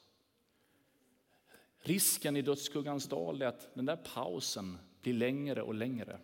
Risken 1.83 2.37
i 2.37 2.43
dödsskuggans 2.43 3.09
dal 3.09 3.43
är 3.43 3.47
att 3.47 3.75
den 3.75 3.87
där 3.87 3.97
pausen 3.97 4.79
blir 5.01 5.14
längre 5.14 5.62
och 5.62 5.75
längre. 5.75 6.19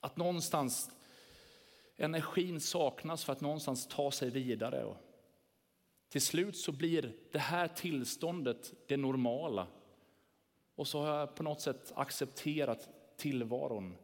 Att 0.00 0.16
någonstans 0.16 0.90
energin 1.96 2.60
saknas 2.60 3.24
för 3.24 3.32
att 3.32 3.40
någonstans 3.40 3.86
ta 3.86 4.10
sig 4.10 4.30
vidare. 4.30 4.84
Och 4.84 4.96
till 6.08 6.20
slut 6.20 6.56
så 6.56 6.72
blir 6.72 7.16
det 7.32 7.38
här 7.38 7.68
tillståndet 7.68 8.72
det 8.86 8.96
normala. 8.96 9.66
Och 10.74 10.88
så 10.88 11.00
har 11.00 11.18
jag 11.18 11.34
på 11.34 11.42
något 11.42 11.60
sätt 11.60 11.92
accepterat 11.94 12.88
tillvaron 13.16 13.96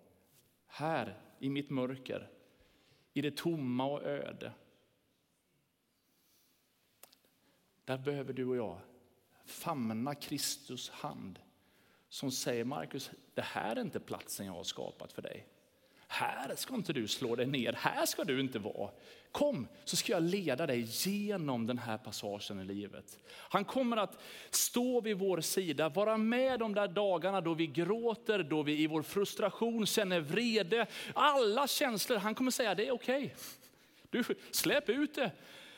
här 0.66 1.20
i 1.38 1.50
mitt 1.50 1.70
mörker, 1.70 2.30
i 3.12 3.22
det 3.22 3.36
tomma 3.36 3.84
och 3.84 4.02
öde. 4.02 4.52
Där 7.84 7.98
behöver 7.98 8.32
du 8.32 8.46
och 8.46 8.56
jag 8.56 8.80
famna 9.44 10.14
Kristus 10.14 10.90
hand 10.90 11.38
som 12.08 12.30
säger 12.30 12.64
Markus, 12.64 13.10
det 13.34 13.42
här 13.42 13.76
är 13.76 13.80
inte 13.80 14.00
platsen 14.00 14.46
jag 14.46 14.52
har 14.52 14.64
skapat 14.64 15.12
för 15.12 15.22
dig. 15.22 15.46
Här 16.12 16.54
ska 16.56 16.74
inte 16.74 16.92
du 16.92 17.08
slå 17.08 17.36
dig 17.36 17.46
ner, 17.46 17.72
här 17.72 18.06
ska 18.06 18.24
du 18.24 18.40
inte 18.40 18.58
vara. 18.58 18.90
Kom 19.30 19.68
så 19.84 19.96
ska 19.96 20.12
jag 20.12 20.22
leda 20.22 20.66
dig 20.66 20.86
genom 20.88 21.66
den 21.66 21.78
här 21.78 21.98
passagen 21.98 22.60
i 22.60 22.64
livet. 22.64 23.18
Han 23.32 23.64
kommer 23.64 23.96
att 23.96 24.18
stå 24.50 25.00
vid 25.00 25.18
vår 25.18 25.40
sida, 25.40 25.88
vara 25.88 26.16
med 26.16 26.58
de 26.60 26.74
där 26.74 26.88
dagarna 26.88 27.40
då 27.40 27.54
vi 27.54 27.66
gråter, 27.66 28.42
då 28.42 28.62
vi 28.62 28.82
i 28.82 28.86
vår 28.86 29.02
frustration 29.02 29.86
känner 29.86 30.20
vrede. 30.20 30.86
Alla 31.14 31.66
känslor, 31.66 32.16
han 32.16 32.34
kommer 32.34 32.50
säga 32.50 32.74
det 32.74 32.88
är 32.88 32.92
okej. 32.92 33.34
Okay. 34.10 34.26
Du 34.28 34.34
släpp 34.50 34.88
ut 34.88 35.14
det. 35.14 35.30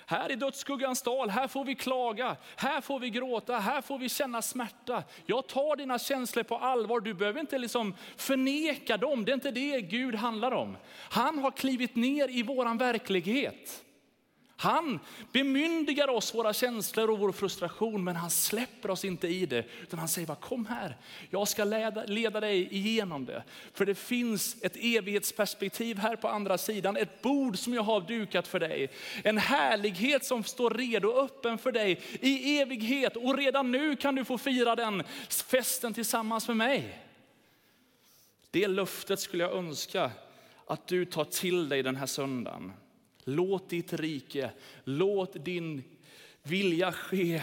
Här 0.07 0.33
i 0.33 0.35
dödsskuggans 0.35 1.03
dal, 1.03 1.31
här 1.31 1.49
får 1.49 1.65
vi 1.65 1.75
klaga, 1.75 2.37
här 2.57 2.81
får 2.81 2.99
vi 3.01 3.11
gråta, 3.11 3.59
här 3.59 3.83
får 3.83 3.99
vi 3.99 4.09
känna 4.09 4.43
smärta. 4.43 5.03
Jag 5.27 5.47
tar 5.47 5.77
dina 5.77 5.99
känslor 5.99 6.43
på 6.43 6.57
allvar, 6.57 7.01
du 7.01 7.15
behöver 7.15 7.41
inte 7.41 7.59
liksom 7.59 7.95
förneka 8.17 8.97
dem. 8.97 9.25
Det 9.25 9.33
är 9.33 9.35
inte 9.35 9.51
det 9.51 9.81
Gud 9.81 10.15
handlar 10.15 10.53
om. 10.53 10.77
Han 11.11 11.39
har 11.39 11.51
klivit 11.51 11.97
ner 11.97 12.29
i 12.29 12.43
våran 12.43 12.79
verklighet. 12.79 13.85
Han 14.57 15.01
bemyndigar 15.33 16.09
oss 16.09 16.35
våra 16.35 16.53
känslor 16.53 17.11
och 17.11 17.19
vår 17.19 17.33
frustration, 17.33 18.05
men 18.05 18.17
han 18.17 18.31
släpper 18.31 18.91
oss 18.91 19.05
inte 19.05 19.29
i 19.29 19.47
det. 19.47 19.65
Utan 19.83 19.99
han 19.99 20.09
säger 20.09 20.27
bara, 20.27 20.37
kom 20.37 20.67
här, 20.67 20.97
jag 21.31 21.49
ska 21.49 21.65
leda, 21.65 22.05
leda 22.05 22.41
dig 22.41 22.75
igenom 22.75 23.25
det. 23.25 23.45
För 23.73 23.87
det 23.87 23.95
finns 23.95 24.57
ett 24.63 24.77
evighetsperspektiv 24.77 25.99
här 25.99 26.17
på 26.17 26.29
andra 26.29 26.59
sidan, 26.59 26.97
ett 26.97 27.23
bord 27.23 27.59
som 27.59 27.75
jag 27.75 27.83
har 27.83 28.01
dukat 28.01 28.49
för 28.49 28.61
dig. 28.61 28.91
En 29.25 29.39
härlighet 29.39 30.25
som 30.25 30.45
står 30.45 30.71
redo, 30.71 31.13
öppen 31.13 31.59
för 31.59 31.73
dig 31.73 32.01
i 32.21 32.59
evighet. 32.61 33.17
Och 33.17 33.39
redan 33.39 33.73
nu 33.73 33.97
kan 33.97 34.15
du 34.15 34.25
få 34.25 34.39
fira 34.39 34.77
den 34.77 35.03
festen 35.29 35.95
tillsammans 35.95 36.49
med 36.49 36.57
mig. 36.57 36.99
Det 38.51 38.69
löftet 38.69 39.21
skulle 39.21 39.45
jag 39.45 39.53
önska 39.53 40.11
att 40.67 40.87
du 40.87 41.05
tar 41.05 41.25
till 41.25 41.69
dig 41.69 41.83
den 41.83 41.97
här 41.97 42.07
söndagen. 42.07 42.73
Låt 43.25 43.69
ditt 43.69 43.93
rike, 43.93 44.51
låt 44.85 45.45
din 45.45 45.83
vilja 46.43 46.93
ske 46.93 47.43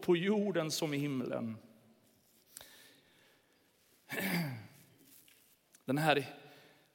på 0.00 0.16
jorden 0.16 0.70
som 0.70 0.94
i 0.94 0.98
himlen. 0.98 1.56
Den 5.84 5.98
här 5.98 6.26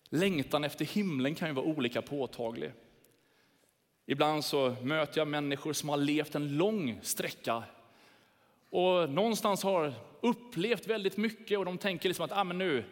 längtan 0.09 0.63
efter 0.63 0.85
himlen 0.85 1.35
kan 1.35 1.47
ju 1.47 1.53
vara 1.53 1.65
olika 1.65 2.01
påtaglig. 2.01 2.71
Ibland 4.05 4.45
så 4.45 4.75
möter 4.81 5.21
jag 5.21 5.27
människor 5.27 5.73
som 5.73 5.89
har 5.89 5.97
levt 5.97 6.35
en 6.35 6.57
lång 6.57 6.99
sträcka 7.01 7.63
och 8.69 9.09
någonstans 9.09 9.63
har 9.63 9.93
upplevt 10.21 10.87
väldigt 10.87 11.17
mycket 11.17 11.59
och 11.59 11.65
de 11.65 11.77
tänker 11.77 12.09
liksom 12.09 12.25
att 12.25 12.31
ah, 12.31 12.43
men 12.43 12.57
nu, 12.57 12.83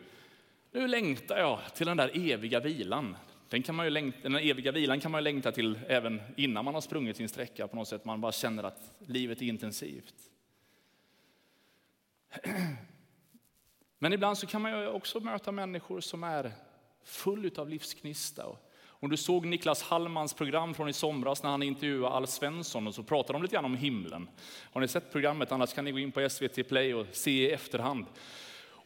nu 0.71 0.87
längtar 0.87 1.37
jag 1.37 1.59
till 1.75 1.85
den 1.85 1.97
där 1.97 2.31
eviga 2.31 2.59
vilan. 2.59 3.15
Den, 3.49 3.63
kan 3.63 3.75
man 3.75 3.85
ju 3.85 3.89
längta, 3.89 4.17
den 4.21 4.35
eviga 4.35 4.71
vilan 4.71 4.99
kan 4.99 5.11
man 5.11 5.19
ju 5.19 5.23
längta 5.23 5.51
till 5.51 5.79
även 5.87 6.21
innan 6.37 6.65
man 6.65 6.73
har 6.73 6.81
sprungit 6.81 7.17
sin 7.17 7.29
sträcka 7.29 7.67
på 7.67 7.75
något 7.75 7.87
sätt. 7.87 8.05
Man 8.05 8.21
bara 8.21 8.31
känner 8.31 8.63
att 8.63 8.91
livet 8.99 9.41
är 9.41 9.45
intensivt. 9.45 10.15
Men 13.99 14.13
ibland 14.13 14.37
så 14.37 14.47
kan 14.47 14.61
man 14.61 14.71
ju 14.71 14.87
också 14.87 15.19
möta 15.19 15.51
människor 15.51 15.99
som 16.01 16.23
är 16.23 16.51
full 17.03 17.51
av 17.57 17.69
livsknista. 17.69 18.45
Om 19.01 19.09
du 19.09 19.17
såg 19.17 19.45
Niklas 19.45 19.83
Hallmans 19.83 20.33
program 20.33 20.73
från 20.73 20.89
i 20.89 20.93
somras 20.93 21.43
när 21.43 21.49
han 21.49 21.63
intervjuade 21.63 22.15
Alf 22.15 22.29
Svensson 22.29 22.87
och 22.87 22.95
så 22.95 23.03
pratade 23.03 23.33
de 23.33 23.41
lite 23.41 23.53
grann 23.53 23.65
om 23.65 23.75
himlen. 23.75 24.29
Har 24.71 24.81
ni 24.81 24.87
sett 24.87 25.11
programmet? 25.11 25.51
Annars 25.51 25.73
kan 25.73 25.85
ni 25.85 25.91
gå 25.91 25.99
in 25.99 26.11
på 26.11 26.29
SVT 26.29 26.67
Play 26.67 26.93
och 26.93 27.05
se 27.11 27.31
i 27.31 27.51
efterhand. 27.51 28.05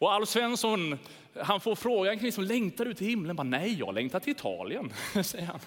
Och 0.04 0.14
Alf 0.14 0.30
Svensson, 0.30 1.00
han 1.36 1.62
får 1.62 1.76
frågan 1.76 2.20
kring 2.20 2.32
som 2.32 2.44
längtar 2.44 2.86
ut 2.86 2.98
till 2.98 3.08
himlen? 3.08 3.36
Bara, 3.36 3.44
Nej, 3.44 3.80
jag 3.80 3.94
längtar 3.94 4.20
till 4.20 4.32
Italien, 4.32 4.94
säger 5.24 5.46
han. 5.46 5.60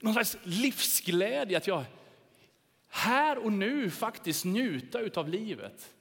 Någon 0.00 0.12
slags 0.12 0.36
livsglädje 0.42 1.56
att 1.56 1.66
jag 1.66 1.84
här 2.88 3.38
och 3.38 3.52
nu 3.52 3.90
faktiskt 3.90 4.44
njuta 4.44 5.20
av 5.20 5.28
livet. 5.28 5.94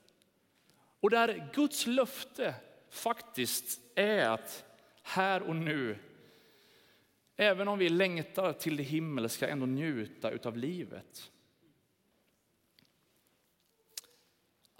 Och 0.99 1.09
där 1.09 1.49
Guds 1.53 1.87
löfte 1.87 2.55
faktiskt 2.89 3.79
är 3.95 4.29
att 4.29 4.63
här 5.03 5.41
och 5.41 5.55
nu, 5.55 5.97
även 7.37 7.67
om 7.67 7.79
vi 7.79 7.89
längtar 7.89 8.53
till 8.53 8.77
det 8.77 8.83
himmelska, 8.83 9.49
ändå 9.49 9.65
njuta 9.65 10.31
av 10.43 10.57
livet. 10.57 11.31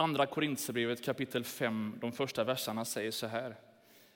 Andra 0.02 0.26
Korintierbrevet 0.26 1.04
kapitel 1.04 1.44
5, 1.44 1.98
de 2.02 2.12
första 2.12 2.44
verserna 2.44 2.86
säger 2.86 3.12
så 3.12 3.28
här. 3.28 3.56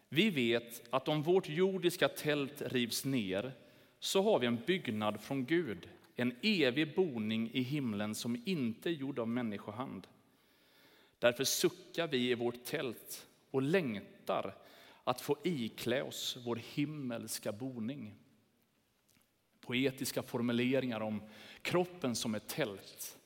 Vi 0.10 0.30
vet 0.30 0.84
att 0.90 1.08
om 1.08 1.24
vårt 1.24 1.50
jordiska 1.50 2.08
tält 2.08 2.62
rivs 2.62 3.06
ner 3.06 3.54
så 4.00 4.22
har 4.22 4.40
vi 4.40 4.48
en 4.48 4.60
byggnad 4.66 5.22
från 5.22 5.46
Gud, 5.46 5.90
en 6.16 6.36
evig 6.42 6.96
boning 6.96 7.52
i 7.54 7.62
himlen 7.62 8.16
som 8.16 8.44
inte 8.46 8.90
är 8.90 8.94
gjord 8.94 9.20
av 9.20 9.28
människohand. 9.28 10.08
Därför 11.20 11.44
suckar 11.44 12.08
vi 12.08 12.30
i 12.30 12.36
vårt 12.36 12.64
tält 12.64 13.28
och 13.52 13.62
längtar 13.62 14.56
att 15.04 15.22
få 15.22 15.38
iklä 15.44 16.04
oss 16.04 16.38
vår 16.46 16.56
himmelska 16.56 17.52
boning. 17.52 18.16
Poetiska 19.62 20.24
formuleringar 20.24 21.00
om 21.00 21.22
kroppen 21.62 22.16
som 22.16 22.36
ett 22.36 22.48
tält. 22.48 23.18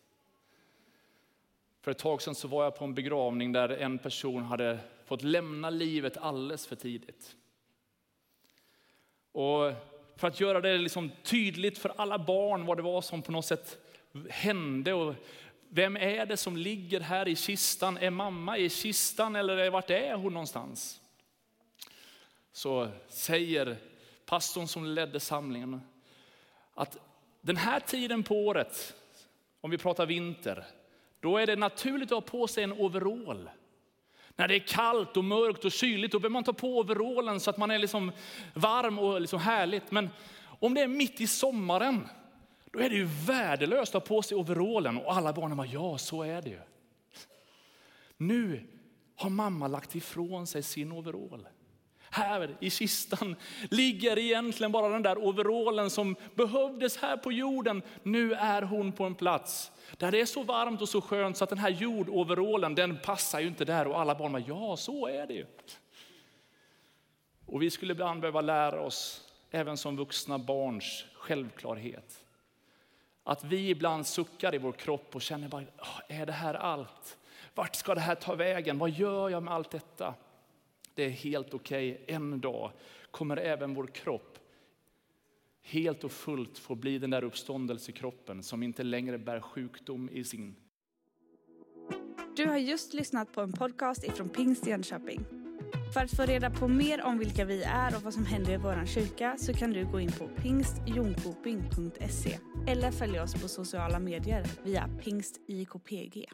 För 1.81 1.91
ett 1.91 1.97
tag 1.97 2.21
sedan 2.21 2.35
så 2.35 2.47
var 2.47 2.63
jag 2.63 2.75
på 2.75 2.85
en 2.85 2.93
begravning 2.93 3.51
där 3.51 3.69
en 3.69 3.99
person 3.99 4.43
hade 4.43 4.79
fått 5.05 5.23
lämna 5.23 5.69
livet 5.69 6.17
alldeles 6.17 6.67
för 6.67 6.75
tidigt. 6.75 7.35
Och 9.31 9.73
för 10.15 10.27
att 10.27 10.39
göra 10.39 10.61
det 10.61 10.77
liksom 10.77 11.11
tydligt 11.23 11.77
för 11.77 11.93
alla 11.95 12.19
barn 12.19 12.65
vad 12.65 12.77
det 12.77 12.83
var 12.83 13.01
som 13.01 13.21
på 13.21 13.31
något 13.31 13.45
sätt 13.45 13.77
hände 14.29 14.93
och 14.93 15.15
vem 15.69 15.97
är 15.97 16.25
det 16.25 16.37
som 16.37 16.57
ligger 16.57 16.99
här 16.99 17.27
i 17.27 17.35
kistan? 17.35 17.97
Är 17.97 18.09
mamma 18.09 18.57
i 18.57 18.69
kistan 18.69 19.35
eller 19.35 19.69
vart 19.69 19.89
är 19.89 20.15
hon 20.15 20.33
någonstans? 20.33 21.01
Så 22.51 22.87
säger 23.07 23.77
pastorn 24.25 24.67
som 24.67 24.85
ledde 24.85 25.19
samlingen 25.19 25.81
att 26.73 26.97
den 27.41 27.57
här 27.57 27.79
tiden 27.79 28.23
på 28.23 28.35
året, 28.35 28.95
om 29.61 29.71
vi 29.71 29.77
pratar 29.77 30.05
vinter, 30.05 30.65
då 31.19 31.37
är 31.37 31.47
det 31.47 31.55
naturligt 31.55 32.11
att 32.11 32.15
ha 32.15 32.21
på 32.21 32.47
sig 32.47 32.63
en 32.63 32.73
overall. 32.73 33.49
När 34.35 34.47
det 34.47 34.55
är 34.55 34.67
kallt 34.67 35.17
och 35.17 35.23
mörkt 35.23 35.65
och 35.65 35.71
kyligt 35.71 36.11
då 36.11 36.19
behöver 36.19 36.33
man 36.33 36.43
ta 36.43 36.53
på 36.53 36.77
overallen 36.77 37.39
så 37.39 37.49
att 37.49 37.57
man 37.57 37.71
är 37.71 37.79
liksom 37.79 38.11
varm 38.53 38.99
och 38.99 39.21
liksom 39.21 39.39
härligt. 39.39 39.91
Men 39.91 40.09
om 40.59 40.73
det 40.73 40.81
är 40.81 40.87
mitt 40.87 41.21
i 41.21 41.27
sommaren, 41.27 42.07
då 42.71 42.79
är 42.79 42.89
det 42.89 42.95
ju 42.95 43.09
värdelöst 43.25 43.95
att 43.95 44.07
ha 44.07 44.15
på 44.15 44.21
sig 44.21 44.37
overallen. 44.37 44.97
Och 44.97 45.13
alla 45.13 45.33
barnen 45.33 45.57
bara, 45.57 45.67
ja 45.67 45.97
så 45.97 46.23
är 46.23 46.41
det 46.41 46.49
ju. 46.49 46.59
Nu 48.17 48.67
har 49.15 49.29
mamma 49.29 49.67
lagt 49.67 49.95
ifrån 49.95 50.47
sig 50.47 50.63
sin 50.63 50.91
overall. 50.91 51.47
Här 52.11 52.57
i 52.59 52.69
kistan 52.69 53.35
ligger 53.71 54.19
egentligen 54.19 54.71
bara 54.71 54.89
den 54.89 55.01
där 55.01 55.17
overallen 55.17 55.89
som 55.89 56.15
behövdes 56.35 56.97
här 56.97 57.17
på 57.17 57.31
jorden. 57.31 57.81
Nu 58.03 58.33
är 58.33 58.61
hon 58.61 58.91
på 58.91 59.03
en 59.03 59.15
plats 59.15 59.71
där 59.97 60.11
det 60.11 60.21
är 60.21 60.25
så 60.25 60.43
varmt 60.43 60.81
och 60.81 60.89
så 60.89 61.01
skönt 61.01 61.37
så 61.37 61.43
att 61.43 61.49
den 61.49 61.59
här 61.59 61.69
jordoverallen 61.69 62.75
den 62.75 62.97
passar 62.97 63.39
ju 63.39 63.47
inte 63.47 63.65
där. 63.65 63.87
Och 63.87 63.99
alla 63.99 64.15
barn 64.15 64.31
bara, 64.31 64.43
ja 64.47 64.77
så 64.77 65.07
är 65.07 65.27
det 65.27 65.33
ju. 65.33 65.45
Och 67.45 67.61
vi 67.61 67.69
skulle 67.69 67.91
ibland 67.91 68.21
behöva 68.21 68.41
lära 68.41 68.81
oss, 68.81 69.21
även 69.51 69.77
som 69.77 69.97
vuxna 69.97 70.37
barns 70.37 71.05
självklarhet. 71.13 72.25
Att 73.23 73.43
vi 73.43 73.69
ibland 73.69 74.07
suckar 74.07 74.55
i 74.55 74.57
vår 74.57 74.71
kropp 74.71 75.15
och 75.15 75.21
känner 75.21 75.47
bara, 75.47 75.63
ah, 75.77 76.01
är 76.07 76.25
det 76.25 76.31
här 76.31 76.53
allt? 76.53 77.17
Vart 77.55 77.75
ska 77.75 77.95
det 77.95 78.01
här 78.01 78.15
ta 78.15 78.35
vägen? 78.35 78.77
Vad 78.77 78.89
gör 78.89 79.29
jag 79.29 79.43
med 79.43 79.53
allt 79.53 79.71
detta? 79.71 80.13
Det 80.99 81.05
är 81.05 81.09
helt 81.09 81.53
okej. 81.53 81.91
Okay. 81.91 82.15
En 82.15 82.41
dag 82.41 82.71
kommer 83.11 83.37
även 83.37 83.73
vår 83.73 83.87
kropp 83.87 84.39
helt 85.61 86.03
och 86.03 86.11
fullt 86.11 86.57
få 86.57 86.75
bli 86.75 86.99
den 86.99 87.09
där 87.09 87.23
uppståndelsekroppen 87.23 88.43
som 88.43 88.63
inte 88.63 88.83
längre 88.83 89.17
bär 89.17 89.41
sjukdom 89.41 90.09
i 90.09 90.23
sin. 90.23 90.55
Du 92.35 92.45
har 92.45 92.57
just 92.57 92.93
lyssnat 92.93 93.33
på 93.33 93.41
en 93.41 93.53
podcast 93.53 94.03
ifrån 94.03 94.29
Pingst 94.29 94.67
Jönköping. 94.67 95.25
För 95.93 96.03
att 96.03 96.15
få 96.15 96.23
reda 96.23 96.49
på 96.49 96.67
mer 96.67 97.01
om 97.01 97.19
vilka 97.19 97.45
vi 97.45 97.63
är 97.63 97.95
och 97.95 98.01
vad 98.01 98.13
som 98.13 98.25
händer 98.25 98.53
i 98.53 98.57
vår 98.57 98.85
kyrka 98.85 99.35
så 99.37 99.53
kan 99.53 99.73
du 99.73 99.85
gå 99.85 99.99
in 99.99 100.11
på 100.11 100.27
pingstjonkoping.se 100.27 102.39
eller 102.67 102.91
följa 102.91 103.23
oss 103.23 103.41
på 103.41 103.47
sociala 103.47 103.99
medier 103.99 104.45
via 104.63 104.89
pingstjkpg. 105.03 106.25